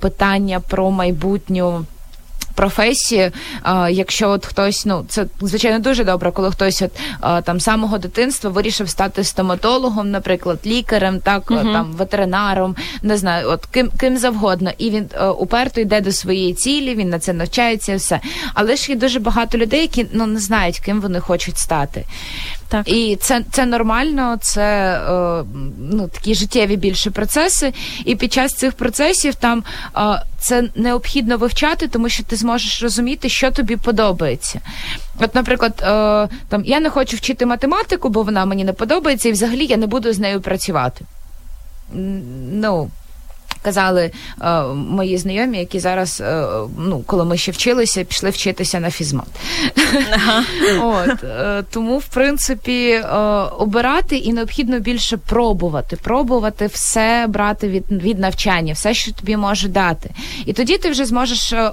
[0.01, 1.85] питання про майбутню
[2.55, 3.31] професії.
[3.91, 6.93] Якщо от хтось, ну це звичайно дуже добре, коли хтось от
[7.45, 13.67] там самого дитинства вирішив стати стоматологом, наприклад, лікарем, так uh там ветеринаром, не знаю, от
[13.67, 17.93] ким ким завгодно, і він е, уперто йде до своєї цілі, він на це навчається,
[17.93, 18.21] і все.
[18.55, 22.05] Але ж є дуже багато людей, які ну не знають, ким вони хочуть стати.
[22.71, 22.89] Так.
[22.89, 25.45] І це це нормально, це е,
[25.79, 27.73] ну, такі життєві більше процеси.
[28.05, 29.65] І під час цих процесів там
[29.97, 34.61] е, це необхідно вивчати, тому що ти зможеш розуміти, що тобі подобається.
[35.21, 39.33] От, наприклад, е, там я не хочу вчити математику, бо вона мені не подобається, і
[39.33, 41.05] взагалі я не буду з нею працювати.
[42.53, 42.91] Ну,
[43.63, 44.11] казали
[44.43, 46.45] е, мої знайомі, які зараз, е,
[46.79, 49.27] ну коли ми ще вчилися, пішли вчитися на фізмат.
[50.13, 50.45] Ага.
[50.83, 53.09] От е, тому, в принципі, е,
[53.59, 59.69] обирати і необхідно більше пробувати, пробувати все брати від від навчання, все, що тобі може
[59.69, 60.11] дати.
[60.47, 61.71] І тоді ти вже зможеш е,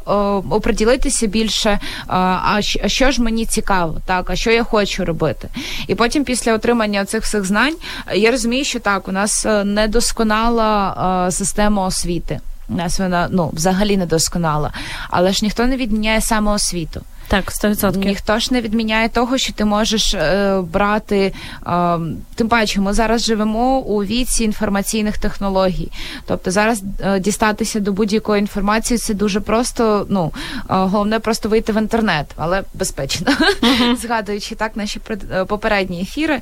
[0.50, 5.50] оприділитися більше, а що ж мені цікаво, так, а що я хочу робити.
[5.88, 7.76] І потім, після отримання цих всіх знань,
[8.15, 12.40] я розумію, що так, у нас недосконала система система освіти.
[12.70, 14.72] У нас вона ну взагалі не досконала,
[15.10, 17.02] але ж ніхто не відміняє самоосвіту.
[17.30, 17.98] Так, 100%.
[17.98, 21.34] Ніхто ж не відміняє того, що ти можеш е, брати.
[21.68, 22.00] Е,
[22.36, 25.92] тим паче, ми зараз живемо у віці інформаційних технологій.
[26.26, 30.06] Тобто зараз е, дістатися до будь-якої інформації це дуже просто.
[30.10, 33.32] Ну е, головне просто вийти в інтернет, але безпечно.
[33.32, 33.96] Uh-huh.
[34.02, 36.42] Згадуючи так наші е, попередні ефіри.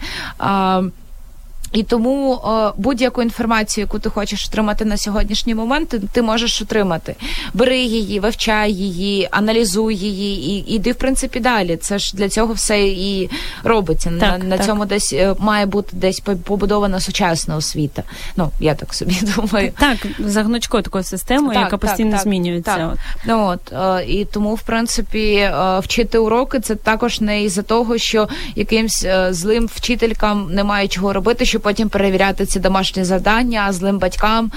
[1.76, 6.62] І тому о, будь-яку інформацію, яку ти хочеш отримати на сьогоднішній момент, ти, ти можеш
[6.62, 7.16] отримати.
[7.54, 11.78] Бери її, вивчай її, аналізуй її, і іди, в принципі, далі.
[11.78, 13.30] Це ж для цього все і
[13.64, 14.14] робиться.
[14.20, 18.04] Так, на, на цьому десь е, має бути десь побудована сучасна освіта.
[18.38, 19.72] Ну я так собі думаю.
[19.80, 22.76] Так, за гнучкою такою системою, так, яка постійно так, змінюється.
[22.76, 22.98] Так.
[23.26, 27.62] Ну от е, і тому, в принципі, е, вчити уроки це також не із за
[27.62, 34.00] того, що якимсь злим вчителькам немає чого робити, щоб потім перевіряти ці домашні завдання, злим
[34.00, 34.52] батькам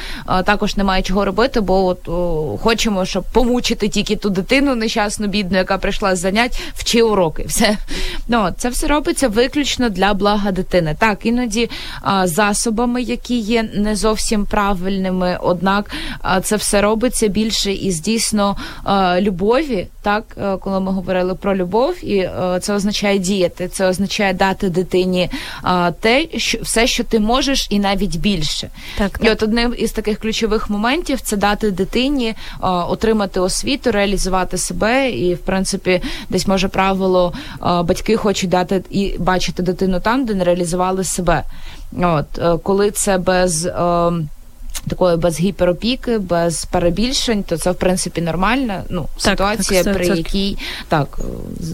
[0.45, 2.09] також немає чого робити, бо от
[2.63, 7.45] хочемо, щоб помучити тільки ту дитину нещасну, бідну, яка прийшла з занять, вчи уроки.
[7.47, 7.77] Все
[8.29, 10.97] ну це все робиться виключно для блага дитини.
[10.99, 11.71] Так, іноді
[12.25, 15.91] засобами, які є не зовсім правильними, однак
[16.43, 18.57] це все робиться більше із дійсно
[19.21, 19.87] любові.
[20.03, 20.25] Так,
[20.61, 25.31] коли ми говорили про любов, і це означає діяти, це означає дати дитині
[26.01, 28.71] те, що все, що ти можеш, і навіть більше.
[28.99, 29.29] Так, так.
[29.29, 35.35] І от одним із таких ключових моментів це дати дитині отримати освіту, реалізувати себе, і
[35.35, 41.05] в принципі, десь може правило батьки хочуть дати і бачити дитину там, де не реалізували
[41.05, 41.45] себе.
[41.93, 43.67] От е, коли це без.
[43.67, 44.13] Е,
[44.89, 50.07] такої без гіперопіки, без перебільшень, то це в принципі нормальна ну, так, ситуація, так, при
[50.07, 51.19] якій так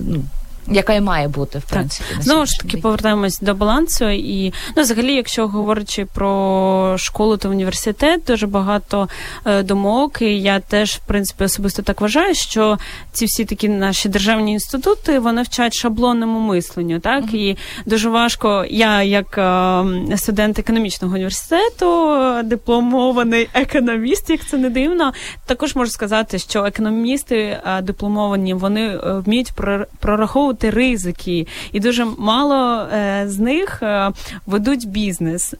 [0.07, 0.25] ну,
[0.69, 2.09] яка і має бути в принципі.
[2.15, 2.23] Так.
[2.23, 4.09] Знову ж таки повертаємось до балансу.
[4.11, 9.09] І ну, взагалі, якщо говорячи про школу та університет, дуже багато
[9.45, 10.23] е, думок.
[10.23, 12.79] І я теж в принципі особисто так вважаю, що
[13.13, 17.01] ці всі такі наші державні інститути вони вчать шаблонному мисленню.
[17.01, 17.37] Так mm-hmm.
[17.37, 18.67] і дуже важко.
[18.71, 25.13] Я, як е, студент економічного університету, дипломований економіст, як це не дивно,
[25.47, 29.53] також можу сказати, що економісти е, дипломовані вони е, вміють
[30.01, 34.11] прораховувати обдумувати ризики, і дуже мало е, з них е,
[34.47, 35.55] ведуть бізнес.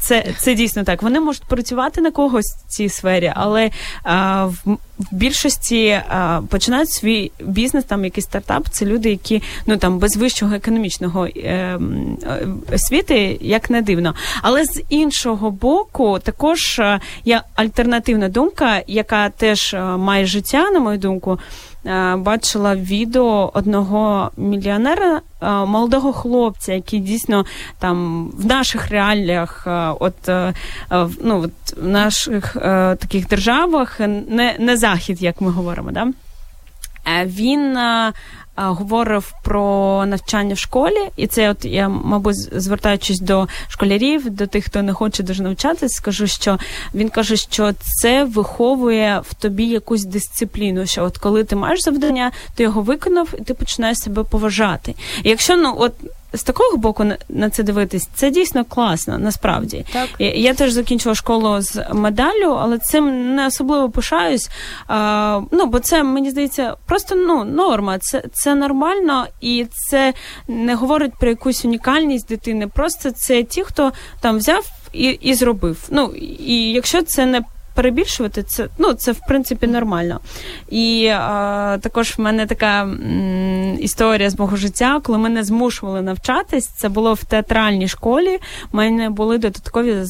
[0.00, 1.02] Це це дійсно так.
[1.02, 3.70] Вони можуть працювати на когось в цій сфері, але
[4.02, 8.68] а, в в більшості а, починають свій бізнес, там якийсь стартап.
[8.70, 11.78] Це люди, які ну там без вищого економічного е, е,
[12.74, 14.14] освіти, як не дивно.
[14.42, 20.80] Але з іншого боку, також е, є альтернативна думка, яка теж е, має життя, на
[20.80, 21.38] мою думку.
[21.86, 27.44] Е, бачила відео одного мільйонера, е, молодого хлопця, який дійсно
[27.78, 30.14] там в наших реаліях, е, от
[31.24, 32.52] ну, от в наших
[32.98, 36.06] таких державах, не не захід, як ми говоримо, да?
[37.24, 37.76] Він
[38.56, 44.64] говорив про навчання в школі, і це, от я, мабуть, звертаючись до школярів, до тих,
[44.64, 46.58] хто не хоче дуже навчатись, скажу, що
[46.94, 50.86] він каже, що це виховує в тобі якусь дисципліну.
[50.86, 54.94] Що от коли ти маєш завдання, ти його виконав, і ти починаєш себе поважати.
[55.22, 55.92] І якщо ну от
[56.32, 59.84] з такого боку на це дивитись, це дійсно класно, насправді.
[59.92, 60.08] Так.
[60.18, 64.48] Я, я теж закінчила школу з медаллю, але цим не особливо пишаюсь.
[64.88, 67.98] А, Ну, бо це, мені здається, просто ну, норма.
[67.98, 70.14] Це це нормально і це
[70.48, 72.66] не говорить про якусь унікальність дитини.
[72.66, 75.88] Просто це ті, хто там взяв і і зробив.
[75.90, 77.42] Ну, І якщо це не
[77.80, 80.20] перебільшувати, це ну це в принципі нормально.
[80.70, 81.18] І е,
[81.78, 86.68] також в мене така м, історія з мого життя, коли мене змушували навчатись.
[86.68, 88.38] Це було в театральній школі.
[88.72, 90.06] У мене були додаткові е,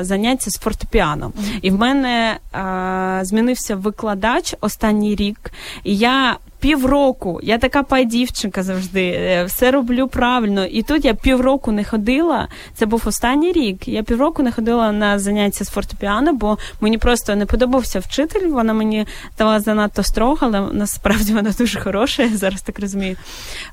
[0.00, 1.32] заняття з фортепіано.
[1.62, 5.50] І в мене е, змінився викладач останній рік.
[5.84, 7.40] І я півроку.
[7.42, 10.64] Я така пай-дівчинка завжди, е, все роблю правильно.
[10.64, 12.48] І тут я півроку не ходила.
[12.74, 13.88] Це був останній рік.
[13.88, 18.48] Я півроку не ходила на заняття з фортепіано, бо мені просто не подобався вчитель.
[18.48, 19.06] Вона мені
[19.38, 23.16] дала занадто строго, але насправді вона дуже хороша, я зараз так розумію.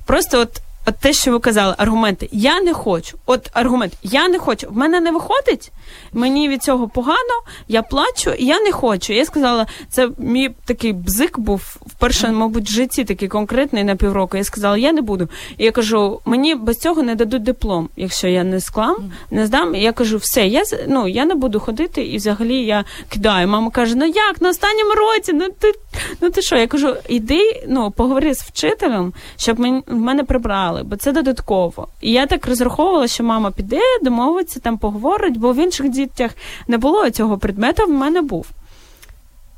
[0.05, 0.61] Просто от.
[0.85, 2.29] От те, що ви казали, аргументи.
[2.31, 3.17] Я не хочу.
[3.25, 4.67] От аргумент, я не хочу.
[4.69, 5.71] В мене не виходить,
[6.13, 9.13] мені від цього погано, я плачу, і я не хочу.
[9.13, 14.37] Я сказала, це мій такий бзик був вперше, мабуть, в житті такий конкретний на півроку.
[14.37, 15.29] Я сказала, я не буду.
[15.57, 19.75] І я кажу, мені без цього не дадуть диплом, якщо я не склам, не здам.
[19.75, 23.47] І я кажу, все, я ну я не буду ходити, і взагалі я кидаю.
[23.47, 25.33] Мама каже: Ну як на останньому році?
[25.33, 25.73] Ну ти
[26.21, 26.55] ну ти що?
[26.55, 31.87] Я кажу, іди, ну поговори з вчителем, щоб в мене прибрали, бо це додатково.
[32.01, 36.31] І я так розраховувала, що мама піде, домовиться, там поговорить, бо в інших дітях
[36.67, 38.47] не було цього предмету, в мене був.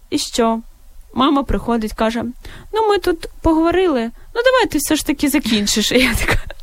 [0.10, 0.60] І що?
[1.14, 2.24] Мама приходить, каже:
[2.74, 5.92] Ну, ми тут поговорили, ну давай ти все ж таки закінчиш.
[5.92, 6.55] І я така.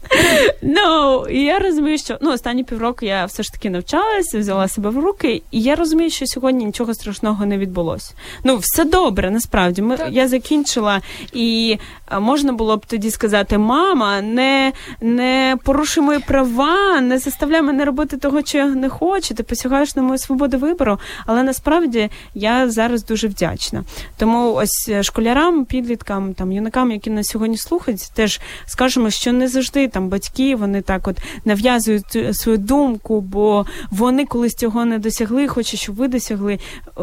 [0.63, 1.29] No.
[1.31, 4.99] І я розумію, що ну останні півроку я все ж таки навчалася, взяла себе в
[4.99, 8.15] руки, і я розумію, що сьогодні нічого страшного не відбулося.
[8.45, 9.83] Ну, все добре, насправді.
[9.83, 11.01] Ми я закінчила,
[11.33, 11.79] і
[12.21, 18.17] можна було б тоді сказати: мама, не не порушуй мої права, не заставляй мене робити
[18.17, 19.35] того, що я не хочу.
[19.35, 20.99] Ти посягаєш на мою свободу вибору.
[21.27, 23.85] Але насправді я зараз дуже вдячна.
[24.17, 29.89] Тому ось школярам, підліткам, там юнакам, які нас сьогодні слухають, теж скажемо, що не завжди
[29.89, 35.81] там батьки вони так от нав'язують свою думку, бо вони колись цього не досягли, хочуть,
[35.81, 36.59] щоб ви досягли.
[36.99, 37.03] Е,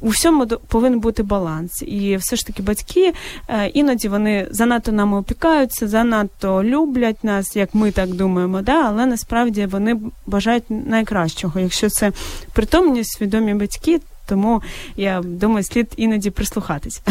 [0.00, 1.82] у всьому повинен бути баланс.
[1.82, 3.12] І все ж таки батьки
[3.48, 8.88] е, іноді вони занадто нами опікаються, занадто люблять нас, як ми так думаємо, да?
[8.88, 11.60] але насправді вони бажають найкращого.
[11.60, 12.12] Якщо це
[12.52, 14.62] притомні, свідомі батьки, тому
[14.96, 17.02] я думаю, слід іноді прислухатись.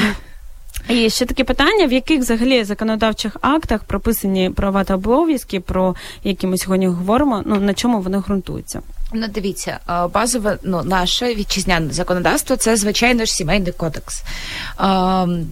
[0.89, 6.47] І ще таке питання: в яких взагалі законодавчих актах прописані права та обов'язки, про які
[6.47, 8.81] ми сьогодні говоримо, ну на чому вони ґрунтуються?
[9.13, 9.79] Ну, дивіться,
[10.13, 14.23] базове ну, наше вітчизняне законодавство це, звичайно ж, сімейний кодекс.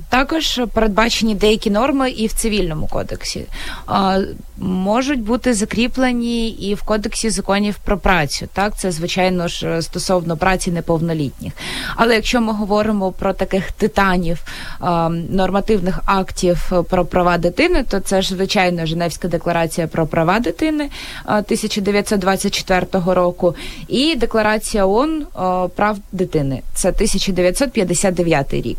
[0.09, 3.45] Також передбачені деякі норми і в цивільному кодексі.
[4.57, 8.47] Можуть бути закріплені і в кодексі законів про працю.
[8.53, 11.53] Так, це звичайно ж стосовно праці неповнолітніх.
[11.95, 14.43] Але якщо ми говоримо про таких титанів
[15.29, 20.89] нормативних актів про права дитини, то це ж звичайно Женевська декларація про права дитини
[21.25, 23.48] 1924 року
[23.87, 25.25] і декларація ООН
[25.75, 26.61] прав дитини.
[26.73, 28.77] Це 1959 рік.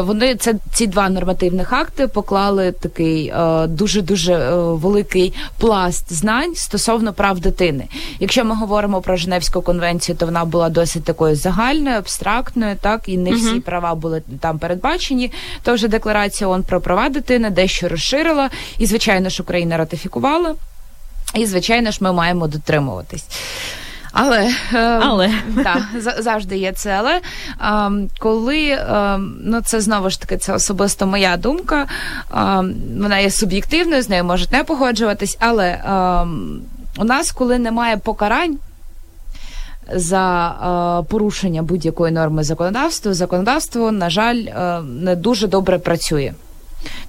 [0.00, 3.32] Вони це ці два нормативних акти поклали такий
[3.66, 7.84] дуже дуже великий пласт знань стосовно прав дитини.
[8.20, 13.18] Якщо ми говоримо про Женевську конвенцію, то вона була досить такою загальною, абстрактною, так і
[13.18, 15.32] не всі права були там передбачені.
[15.62, 20.54] То вже декларація ООН про права дитини дещо розширила, і звичайно ж Україна ратифікувала.
[21.34, 23.24] І, звичайно ж, ми маємо дотримуватись.
[24.12, 25.30] Але ем, але
[25.64, 25.82] так,
[26.18, 26.90] завжди є це.
[26.90, 27.20] Але
[27.60, 31.86] ем, коли ем, ну це знову ж таки це особисто моя думка,
[32.98, 35.78] вона є суб'єктивною, з нею можуть не погоджуватись, але
[36.98, 38.58] у нас, коли немає покарань.
[39.94, 46.32] за е, порушення будь-якої норми законодавства, законодавство, на жаль, е, не дуже добре працює.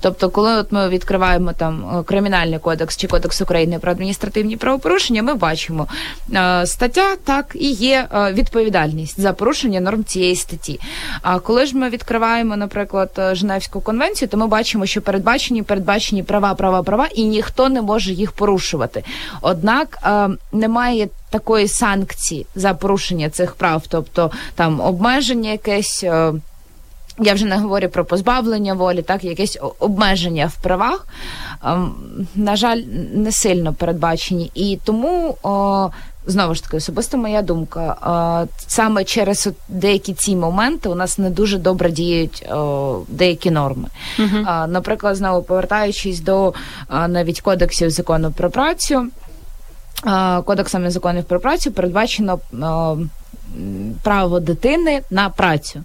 [0.04, 5.24] Тобто, коли от ми відкриваємо там е, кримінальний кодекс чи кодекс України про адміністративні правопорушення,
[5.24, 5.88] ми бачимо
[6.34, 10.80] е, стаття так і є е, відповідальність за порушення норм цієї статті.
[11.22, 16.54] А коли ж ми відкриваємо, наприклад, Женевську конвенцію, то ми бачимо, що передбачені передбачені права,
[16.54, 19.04] права, права, і ніхто не може їх порушувати.
[19.42, 19.98] Однак
[20.52, 21.10] немає.
[21.30, 26.04] Такої санкції за порушення цих прав, тобто там обмеження якесь
[27.20, 31.08] я вже не говорю про позбавлення волі, так якесь обмеження в правах,
[31.66, 31.96] ем,
[32.36, 32.78] на жаль,
[33.14, 34.52] не сильно передбачені.
[34.54, 35.90] І тому о,
[36.26, 37.96] знову ж таки особисто моя думка.
[38.02, 43.90] О, саме через деякі ці моменти у нас не дуже добре діють о, деякі норми.
[44.20, 44.68] Uh-huh.
[44.68, 46.54] Наприклад, знову повертаючись до
[47.08, 49.08] навіть кодексів закону про працю,
[50.46, 52.40] кодексами законів про працю передбачено
[54.04, 55.84] право дитини на працю.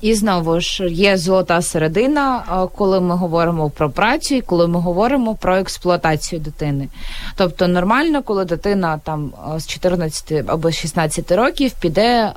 [0.00, 2.42] І знову ж є золота середина,
[2.76, 6.88] коли ми говоримо про працю, і коли ми говоримо про експлуатацію дитини.
[7.36, 12.32] Тобто нормально, коли дитина там з 14 або 16 років піде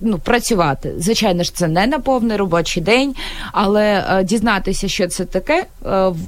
[0.00, 0.94] ну, працювати.
[0.98, 3.14] Звичайно ж, це не на повний робочий день,
[3.52, 5.66] але е, дізнатися, що це таке е,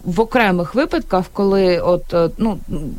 [0.04, 2.58] в окремих випадках, коли от е, ну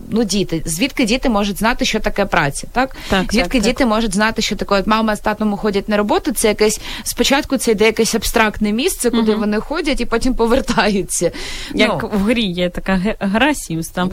[0.10, 3.88] ну діти, звідки діти можуть знати, що таке праця, так, так звідки так, діти так.
[3.88, 6.32] можуть знати, що таке от мама з татом ходять на роботу.
[6.32, 9.40] Це якесь спочатку це йде якесь абстрактне місце, куди угу.
[9.40, 11.32] вони ходять і потім повертаються.
[11.74, 12.10] Як ну.
[12.14, 14.12] в грі є така гра Sims, там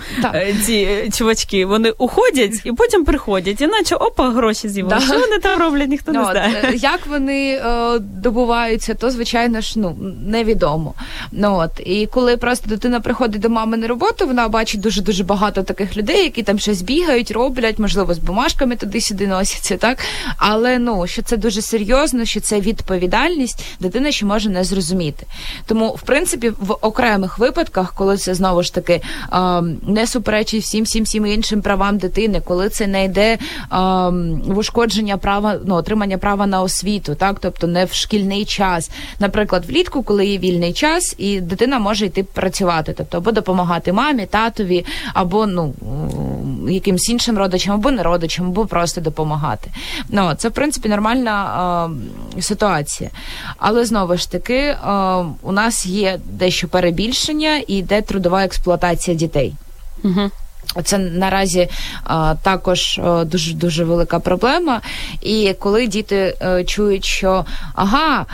[0.66, 5.06] ці чувачки вони уходять і потім приходять, іначе опа, гроші з'явилися.
[5.06, 5.12] Да.
[5.12, 5.88] Що вони там роблять?
[5.88, 6.60] Ніхто не знає.
[6.64, 9.96] Е, як вони е, добуваються, то звичайно ж ну
[10.26, 10.94] невідомо.
[11.32, 15.24] Ну от і коли просто дитина приходить до мами на роботу, вона бачить дуже дуже
[15.24, 19.98] багато таких людей, які там щось бігають, роблять, можливо, з бумажками туди-сюди носяться, так
[20.36, 25.26] але ну що це дуже серйозно, що це відповідальність, дитина ще може не зрозуміти.
[25.66, 28.92] Тому, в принципі, в окремих випадках, коли це знову ж таки
[29.32, 33.38] е, не суперечить всім всім всім іншим правам дитини, коли це не йде е,
[34.46, 38.90] в ушкодження права ну отримання права на освіту, так тобто не в шкільний час.
[39.18, 44.26] Наприклад, влітку, коли є вільний час, і дитина може йти працювати, тобто або допомагати мамі,
[44.26, 45.74] татові, або ну
[46.68, 49.70] якимсь іншим родичам, або не родичам, або просто допомагати.
[50.08, 51.90] Ну це в принципі нормальна
[52.36, 53.10] е, ситуація.
[53.58, 54.76] Але знову ж таки, е,
[55.42, 59.54] у нас є дещо перебільшення і йде трудова експлуатація дітей.
[60.04, 60.30] Угу.
[60.84, 61.68] Це наразі
[62.04, 64.80] а, також а, дуже дуже велика проблема.
[65.22, 67.44] І коли діти а, е, чують, що
[67.74, 68.26] ага,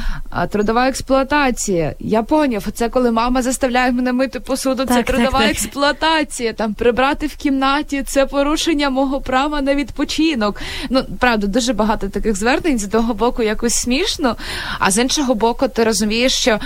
[0.50, 5.50] трудова експлуатація, я поняв, це коли мама заставляє мене мити посуду, так, це трудова так,
[5.50, 6.52] експлуатація.
[6.52, 10.60] Там прибрати в кімнаті це порушення мого права на відпочинок.
[10.90, 14.36] Ну правда, дуже багато таких звернень з того боку якось смішно.
[14.78, 16.58] А з іншого боку, ти розумієш, що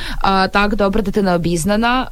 [0.52, 2.08] так добре, дитина обізнана,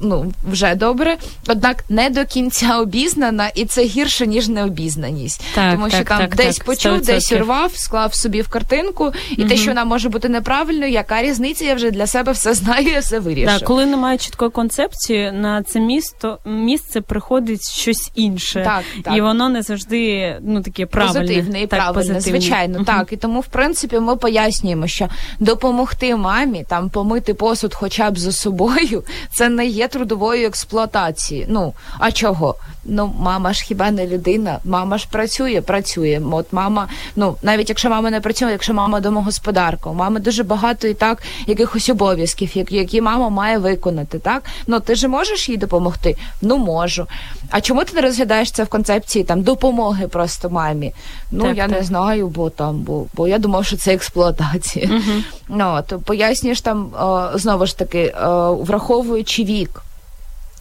[0.00, 1.16] ну вже добре,
[1.48, 6.08] однак не до кінця ця обізнана, і це гірше ніж необізнаність, так, тому що так,
[6.08, 7.04] там так, десь почув, 100%.
[7.04, 9.48] десь урвав, склав собі в картинку, і угу.
[9.48, 11.64] те, що вона може бути неправильною, яка різниця?
[11.64, 13.46] Я вже для себе все знаю, я все вирішу.
[13.46, 19.16] Так, коли немає чіткої концепції, на це місто місце приходить щось інше, так, так.
[19.16, 21.20] і воно не завжди ну таке правильне.
[21.20, 22.40] Позитивне і так, правильне, позитивне.
[22.40, 22.84] звичайно, угу.
[22.84, 25.08] так і тому, в принципі, ми пояснюємо, що
[25.40, 31.46] допомогти мамі там помити посуд, хоча б за собою, це не є трудовою експлуатацією.
[31.48, 32.41] Ну а чого?
[32.84, 34.58] Ну, мама ж хіба не людина?
[34.64, 36.22] Мама ж працює, працює.
[36.32, 40.88] От мама, ну навіть якщо мама не працює, якщо мама домогосподарка, у мами дуже багато
[40.88, 44.18] і так якихось обов'язків, які мама має виконати.
[44.18, 46.16] Так ну ти ж можеш їй допомогти?
[46.42, 47.06] Ну можу.
[47.50, 50.92] А чому ти не розглядаєш це в концепції там допомоги просто мамі?
[51.30, 51.78] Ну так, я так.
[51.78, 54.86] не знаю, бо там, бо бо я думав, що це експлуатація.
[54.86, 55.22] Угу.
[55.48, 59.82] Ну то пояснюєш там о, знову ж таки, о, враховуючи вік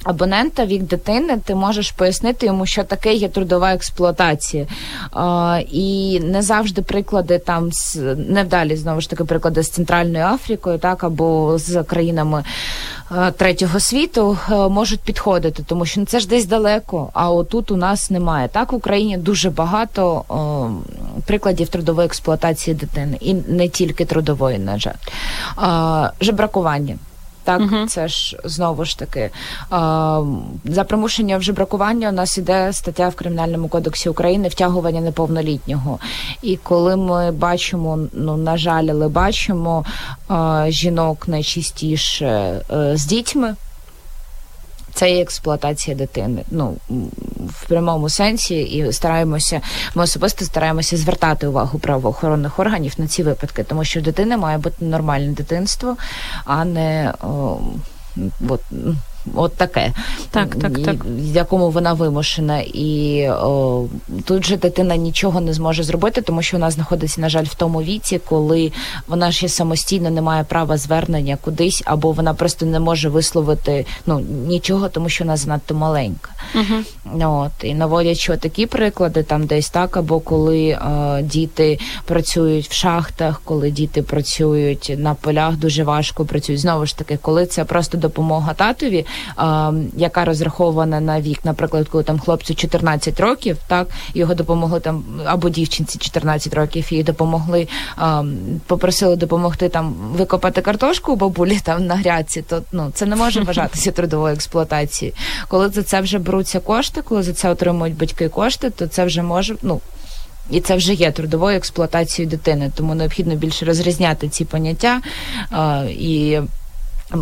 [0.03, 4.67] абонента, вік дитини, ти можеш пояснити йому, що таке є трудова експлуатація.
[5.15, 10.77] Е, і не завжди приклади там з невдалі знову ж таки приклади з Центральною Африкою,
[10.77, 12.43] так або з країнами
[13.11, 17.09] е, третього світу е, можуть підходити, тому що це ж десь далеко.
[17.13, 18.47] А отут у нас немає.
[18.47, 20.23] Так в Україні дуже багато
[21.27, 26.95] прикладів трудової експлуатації дитини, і не тільки трудової, на жаль, жебракування.
[27.51, 27.85] Так, угу.
[27.87, 29.29] це ж знову ж таки
[30.65, 35.99] за примушення вже бракування у нас іде стаття в кримінальному кодексі України втягування неповнолітнього.
[36.41, 39.85] І коли ми бачимо, ну на жаль, але бачимо
[40.67, 43.55] жінок найчастіше е, з дітьми.
[44.93, 46.43] це є експлуатація дитини.
[46.51, 46.75] Ну
[47.71, 49.61] прямому сенсі, і стараємося.
[49.95, 54.85] Ми особисто стараємося звертати увагу правоохоронних органів на ці випадки, тому що дитина має бути
[54.85, 55.97] нормальне дитинство,
[56.45, 57.57] а не о,
[58.49, 58.61] от,
[59.35, 59.93] От таке,
[60.31, 61.05] так, так, так.
[61.05, 63.85] в якому вона вимушена, і о,
[64.25, 67.81] тут же дитина нічого не зможе зробити, тому що вона знаходиться, на жаль, в тому
[67.81, 68.71] віці, коли
[69.07, 74.19] вона ще самостійно не має права звернення кудись, або вона просто не може висловити ну
[74.47, 76.31] нічого, тому що вона занадто маленька.
[76.55, 76.83] Uh-huh.
[77.27, 83.41] От і наводячи такі приклади, там десь так, або коли о, діти працюють в шахтах,
[83.45, 86.61] коли діти працюють на полях, дуже важко працюють.
[86.61, 89.05] Знову ж таки, коли це просто допомога татові
[89.95, 95.49] яка розрахована на вік, наприклад, коли там хлопцю 14 років, так його допомогли там або
[95.49, 97.67] дівчинці 14 років, їй допомогли,
[98.67, 103.41] попросили допомогти там викопати картошку у бабулі там на грядці, то ну це не може
[103.43, 105.15] вважатися трудовою експлуатацією.
[105.47, 109.23] Коли за це вже беруться кошти, коли за це отримують батьки кошти, то це вже
[109.23, 109.81] може ну.
[110.49, 115.01] І це вже є трудовою експлуатацією дитини, тому необхідно більше розрізняти ці поняття
[115.51, 116.39] а, і.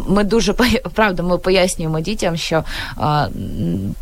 [0.08, 0.54] Ми дуже
[0.94, 2.64] правда, ми пояснюємо дітям, що
[2.98, 3.28] а,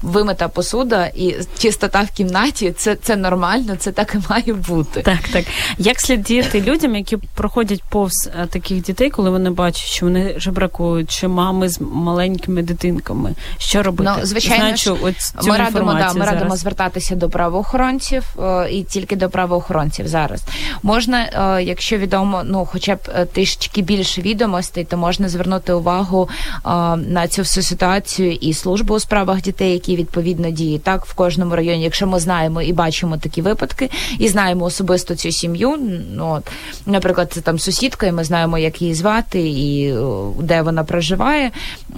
[0.02, 5.02] вимита посуда і чистота в кімнаті це це нормально, це так і має бути.
[5.02, 5.46] Так, так.
[5.78, 10.36] Як слід діяти людям, які проходять повз е, таких дітей, коли вони бачать, що вони
[10.38, 13.34] жебракують, чи мами з маленькими дитинками?
[13.58, 14.12] Що робити?
[14.18, 18.84] Ну, звичайно, Значу, от цю ми радимо да, ми радимо звертатися до правоохоронців е, і
[18.84, 20.44] тільки до правоохоронців зараз.
[20.84, 21.24] Можна,
[21.58, 26.30] е, якщо відомо, ну хоча б трішечки більше відомостей, то можна звернути увагу
[26.64, 31.14] а, на цю всю ситуацію і службу у справах дітей, які відповідно діють так в
[31.14, 31.84] кожному районі.
[31.84, 35.78] Якщо ми знаємо і бачимо такі випадки, і знаємо особисто цю сім'ю.
[36.12, 36.44] Ну от,
[36.86, 39.94] наприклад, це там сусідка, і ми знаємо, як її звати і
[40.40, 41.52] де вона проживає.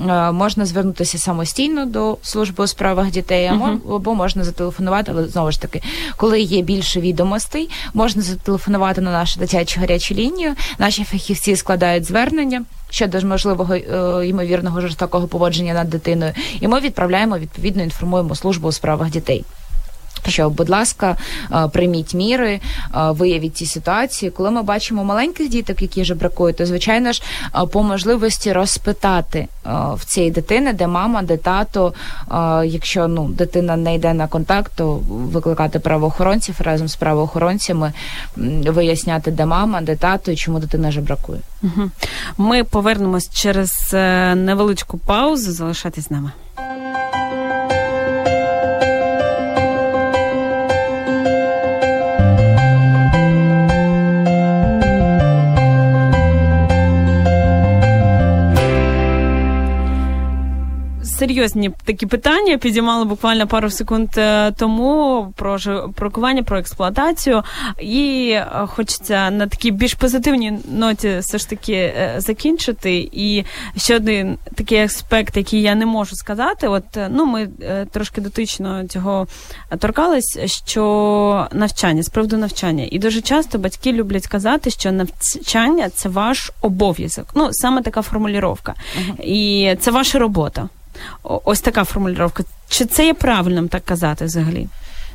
[0.08, 3.96] А, можна звернутися самостійно до служби у справах дітей, uh-huh.
[3.96, 5.82] або можна зателефонувати, але знову ж таки,
[6.18, 10.56] коли є більше відомостей, можна зателефонувати на нашу дитячу гарячу лінію.
[10.80, 17.38] Наші фахівці складають звернення щодо можливого е, ймовірного жорстокого поводження над дитиною, і ми відправляємо
[17.38, 19.46] відповідно інформуємо службу у справах дітей.
[20.28, 21.18] Що, будь ласка,
[21.52, 22.62] е, прийміть міри, е,
[22.94, 24.32] виявіть ці ситуації.
[24.32, 27.22] Коли ми бачимо маленьких діток, які же бракують, то звичайно ж
[27.72, 29.48] по можливості розпитати
[29.94, 31.94] в цієї дитини, де мама, де тато.
[32.66, 37.94] Якщо ну дитина не йде на контакт, то викликати правоохоронців разом з правоохоронцями,
[38.68, 41.40] виясняти, де мама, де тато і чому дитина же бракує.
[42.38, 45.52] Ми повернемось через е, невеличку паузу.
[45.52, 46.32] Залишайтесь з нами.
[61.20, 65.58] Серйозні такі питання підіймали буквально пару секунд е, тому про
[65.96, 67.44] прокування, про експлуатацію.
[67.82, 73.10] І е, хочеться на такій більш позитивній ноті все ж таки е, закінчити.
[73.12, 73.44] І
[73.78, 76.68] ще один такий аспект, який я не можу сказати.
[76.68, 77.50] От ну ми
[77.92, 79.28] трошки дотично цього
[79.80, 86.10] торкались, що навчання з приводу навчання, і дуже часто батьки люблять казати, що навчання це
[86.10, 87.26] ваш обов'язок.
[87.36, 88.30] Ну саме така формулювання.
[88.40, 89.22] Uh-huh.
[89.24, 90.70] і це ваша робота.
[91.24, 92.32] Ось така формулювання.
[92.70, 94.68] Чи це є правильним так казати взагалі?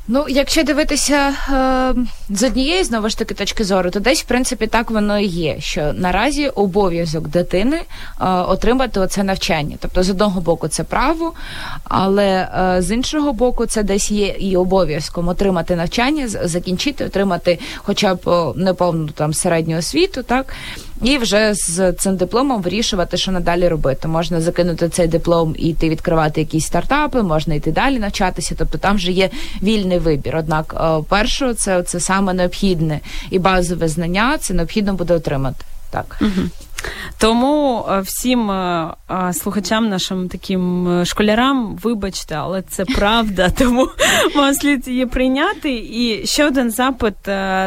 [0.09, 1.95] Ну, якщо дивитися е,
[2.31, 5.57] з однієї знову ж таки точки зору, то десь в принципі так воно і є.
[5.61, 7.85] Що наразі обов'язок дитини е,
[8.27, 9.77] отримати оце навчання.
[9.81, 11.33] Тобто, з одного боку, це право,
[11.85, 18.15] але е, з іншого боку, це десь є і обов'язком отримати навчання, закінчити, отримати, хоча
[18.15, 20.55] б неповну там середню освіту, так
[21.05, 24.09] і вже з цим дипломом вирішувати, що надалі робити.
[24.09, 28.55] Можна закинути цей диплом і йти відкривати якісь стартапи, можна йти далі навчатися.
[28.59, 29.31] Тобто там вже є
[29.63, 30.37] вільний вибір.
[30.37, 33.01] Однак, е, перше, це це саме необхідне
[33.31, 34.39] і базове знання.
[34.39, 35.65] Це необхідно буде отримати.
[35.91, 36.23] Так.
[37.19, 38.95] Тому е, всім е,
[39.33, 43.89] слухачам, нашим таким школярам, вибачте, але це правда, тому
[44.37, 45.71] вам слід її прийняти.
[45.71, 47.15] І ще один запит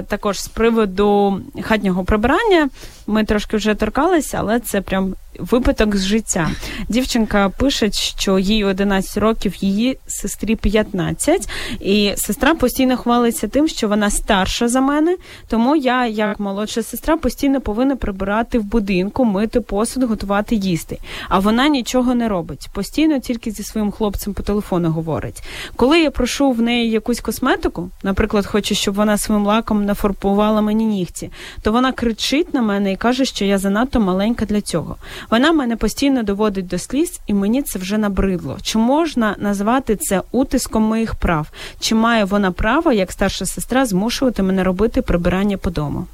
[0.07, 2.69] також з приводу хатнього прибирання.
[3.07, 6.49] Ми трошки вже торкалися, але це прям випадок з життя.
[6.89, 11.49] Дівчинка пише, що їй 11 років, її сестрі 15,
[11.79, 15.17] і сестра постійно хвалиться тим, що вона старша за мене.
[15.47, 20.97] Тому я, як молодша сестра, постійно повинна прибирати в будинку, мити посуд, готувати їсти.
[21.29, 22.67] А вона нічого не робить.
[22.73, 25.43] Постійно тільки зі своїм хлопцем по телефону говорить.
[25.75, 30.85] Коли я прошу в неї якусь косметику, наприклад, хочу, щоб вона своїм лаком нафарбувала мені
[30.85, 31.29] нігті,
[31.61, 34.95] то вона кричить на мене і каже, що я занадто маленька для цього.
[35.31, 38.57] Вона мене постійно доводить до сліз, і мені це вже набридло.
[38.61, 41.47] Чи можна назвати це утиском моїх прав?
[41.79, 46.07] Чи має вона право, як старша сестра, змушувати мене робити прибирання по дому?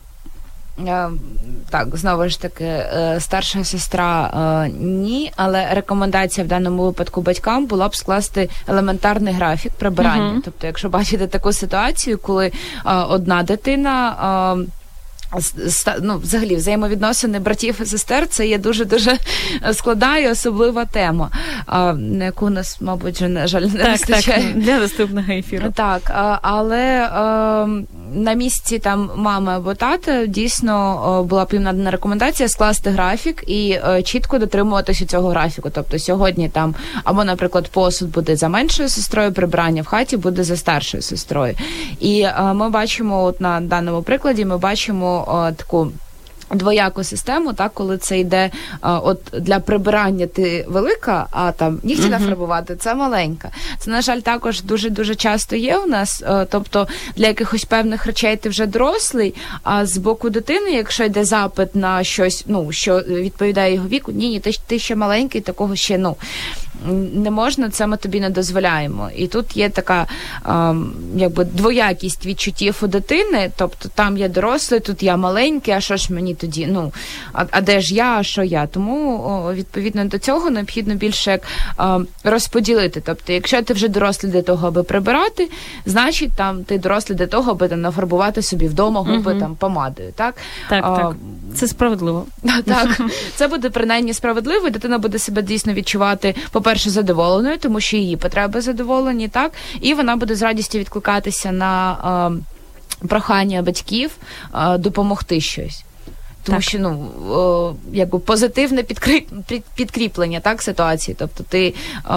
[0.87, 1.09] Е,
[1.69, 4.25] так, знову ж таки, е, старша сестра
[4.65, 10.33] е, ні, але рекомендація в даному випадку батькам була б скласти елементарний графік прибирання.
[10.37, 12.51] uh Тобто, якщо бачите таку ситуацію, коли
[13.09, 14.15] одна дитина
[16.01, 19.17] ну, взагалі взаємовідносини братів і сестер це є дуже дуже
[19.73, 21.29] складна і особлива тема,
[21.97, 25.71] на яку нас, мабуть, на жаль, не так, вистачає так, для наступного ефіру.
[25.75, 26.01] Так,
[26.41, 27.09] але
[28.13, 34.37] на місці там мами або тата дійсно була б надана рекомендація скласти графік і чітко
[34.37, 35.69] дотримуватися цього графіку.
[35.69, 40.57] Тобто сьогодні там або, наприклад, посуд буде за меншою сестрою, прибирання в хаті буде за
[40.57, 41.55] старшою сестрою.
[41.99, 45.22] І ми бачимо, от на даному прикладі, ми бачимо
[45.55, 45.91] таку.
[46.51, 48.51] Двояку систему, так, коли це йде
[48.81, 53.49] а, от для прибирання ти велика, а там нігті нафарбувати це маленька.
[53.79, 56.23] Це, на жаль, також дуже дуже часто є у нас.
[56.25, 61.25] А, тобто для якихось певних речей ти вже дорослий, а з боку дитини, якщо йде
[61.25, 65.75] запит на щось, ну що відповідає його віку, ні, ні, ти, ти ще маленький, такого
[65.75, 66.15] ще ну
[67.13, 69.09] не можна, це ми тобі не дозволяємо.
[69.15, 70.07] І тут є така
[70.45, 75.97] ем, якби двоякість відчуттів у дитини, тобто там я дорослий, тут я маленький, а що
[75.97, 76.67] ж мені тоді?
[76.71, 76.93] Ну,
[77.33, 78.67] а, а де ж я, а що я?
[78.67, 81.41] Тому відповідно до цього необхідно більше як
[81.79, 83.01] ем, розподілити.
[83.05, 85.49] Тобто, якщо ти вже дорослий для того, аби прибирати,
[85.85, 89.39] значить там ти дорослий для того, аби там нафарбувати собі вдома губи угу.
[89.39, 90.11] там помадою.
[90.15, 90.35] Так,
[90.69, 91.15] так, а, так.
[91.55, 92.25] Це справедливо.
[92.65, 93.01] Так,
[93.35, 98.17] це буде принаймні справедливо, і дитина буде себе дійсно відчувати, по-перше, задоволеною, тому що її
[98.17, 99.51] потреби задоволені, так,
[99.81, 101.93] і вона буде з радістю відкликатися на
[103.01, 104.11] е, прохання батьків
[104.55, 105.83] е, допомогти щось.
[106.43, 106.63] Тому так.
[106.63, 109.29] що ну о, якби позитивне підкріп,
[109.75, 111.15] підкріплення так ситуації.
[111.19, 111.73] Тобто ти
[112.05, 112.13] о,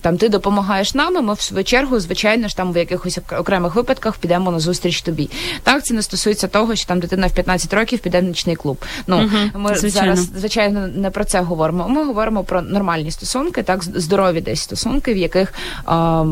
[0.00, 3.74] там ти допомагаєш нам, і ми в свою чергу, звичайно ж там в якихось окремих
[3.74, 5.30] випадках підемо на зустріч тобі.
[5.62, 8.84] Так це не стосується того, що там дитина в 15 років піде в нічний клуб.
[9.06, 10.16] Ну угу, ми звичайно.
[10.16, 11.88] зараз звичайно не про це говоримо.
[11.88, 15.54] Ми говоримо про нормальні стосунки, так здорові десь стосунки, в яких
[15.86, 16.24] о,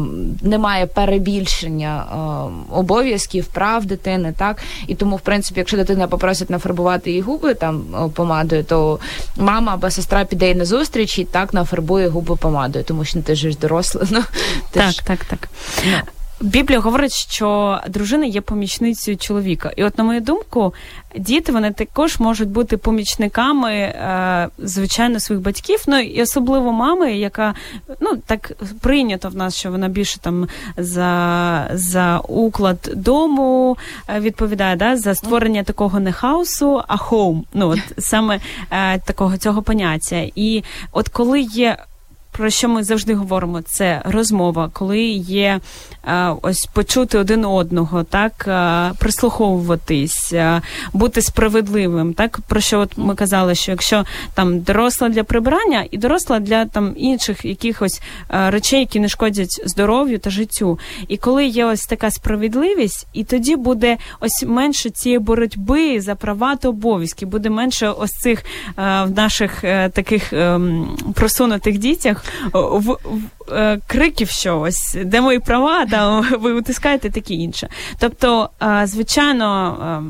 [0.43, 2.05] немає перебільшення
[2.71, 7.85] обов'язків, прав дитини, так і тому, в принципі, якщо дитина попросить нафарбувати їй губи там
[8.15, 8.99] помадою, то
[9.37, 13.35] мама або сестра піде й на зустріч і так нафарбує губи помадою, тому що ти
[13.35, 14.03] ж доросла.
[14.11, 14.23] Ну,
[14.71, 15.05] так, ж...
[15.05, 15.49] так, так.
[15.85, 15.99] Ну.
[16.41, 20.75] Біблія говорить, що дружина є помічницею чоловіка, і от на мою думку,
[21.17, 25.85] діти вони також можуть бути помічниками, е, звичайно, своїх батьків.
[25.87, 27.55] Ну і особливо мами, яка
[28.01, 33.77] ну так прийнято в нас, що вона більше там за за уклад дому
[34.09, 37.45] е, відповідає, да, за створення такого не хаосу, а хоум.
[37.55, 40.27] Ну от саме е, такого цього поняття.
[40.35, 40.63] І
[40.93, 41.79] от коли є
[42.37, 45.61] про що ми завжди говоримо, це розмова, коли є
[46.07, 50.61] е, ось почути один одного, так е, прислуховуватись, е,
[50.93, 52.15] бути справедливим.
[52.15, 54.05] Так про що от ми казали, що якщо
[54.35, 60.19] там доросла для прибирання і доросла для там інших якихось речей, які не шкодять здоров'ю
[60.19, 60.79] та життю.
[61.09, 66.57] І коли є ось така справедливість, і тоді буде ось менше цієї боротьби за права
[66.57, 68.45] та обов'язки, буде менше ось цих
[68.77, 69.61] в наших
[69.93, 77.11] таких ем, просунутих дітях в, в е, криків, ось де мої права, там ви утискаєте
[77.11, 77.69] таке інше.
[77.99, 80.05] Тобто, е, звичайно.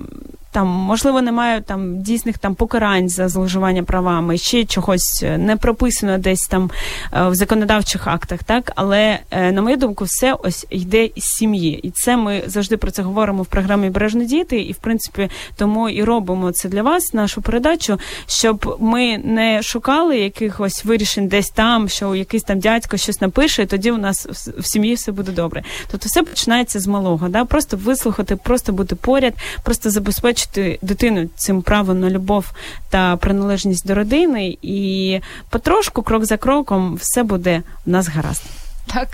[0.54, 6.18] Там можливо немає там дійсних там покарань за зловживання правами, ще чогось е, не прописано
[6.18, 6.70] десь там
[7.12, 8.72] е, в законодавчих актах, так?
[8.74, 12.90] Але е, на мою думку, все ось йде з сім'ї, і це ми завжди про
[12.90, 17.14] це говоримо в програмі «Бережні діти, і в принципі тому і робимо це для вас,
[17.14, 23.20] нашу передачу, щоб ми не шукали якихось вирішень десь там, що якийсь там дядько щось
[23.20, 24.26] напише, і тоді у нас
[24.58, 25.62] в сім'ї все буде добре.
[25.90, 31.28] Тобто все починається з малого, да, просто вислухати, просто бути поряд, просто забезпечити забезпечити дитину
[31.36, 32.52] цим правом на любов
[32.90, 35.20] та приналежність до родини, і
[35.50, 38.42] потрошку, крок за кроком, все буде в нас гаразд.
[38.86, 39.08] Так,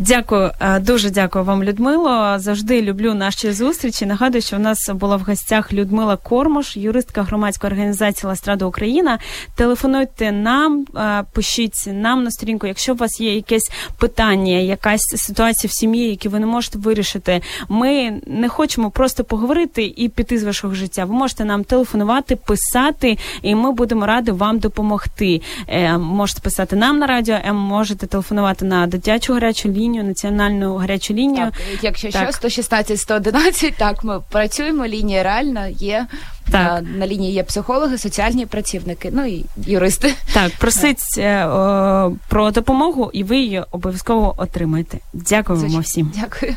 [0.00, 2.38] дякую, е, дуже дякую вам, Людмило.
[2.38, 4.06] Завжди люблю наші зустрічі.
[4.06, 9.18] Нагадую, що в нас була в гостях Людмила Кормош, юристка громадської організації Ластрада Україна.
[9.56, 12.66] Телефонуйте нам, е, пишіть нам на сторінку.
[12.66, 17.40] Якщо у вас є якесь питання, якась ситуація в сім'ї, які ви не можете вирішити.
[17.68, 21.04] Ми не хочемо просто поговорити і піти з вашого життя.
[21.04, 25.40] Ви можете нам телефонувати, писати, і ми будемо раді вам допомогти.
[25.68, 31.44] Е, можете писати нам на радіо, можете телефонувати на дитячу гарячу лінію, національну гарячу лінію.
[31.44, 32.22] Так, Якщо так.
[32.22, 34.86] що 116 111, так ми працюємо.
[34.86, 36.06] Лінія реальна є.
[36.50, 36.82] Так.
[36.96, 40.14] На лінії є психологи, соціальні працівники, ну і юристи.
[40.32, 44.98] Так, просить е, о, про допомогу, і ви її обов'язково отримаєте.
[45.12, 46.12] Дякуємо всім.
[46.20, 46.56] Дякую.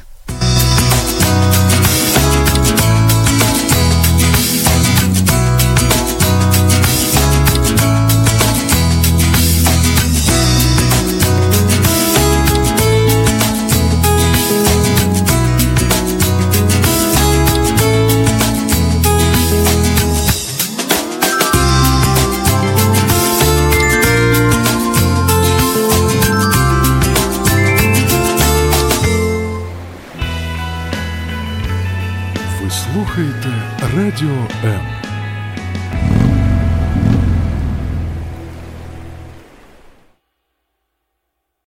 [34.24, 35.03] Слухаєте Радіо М.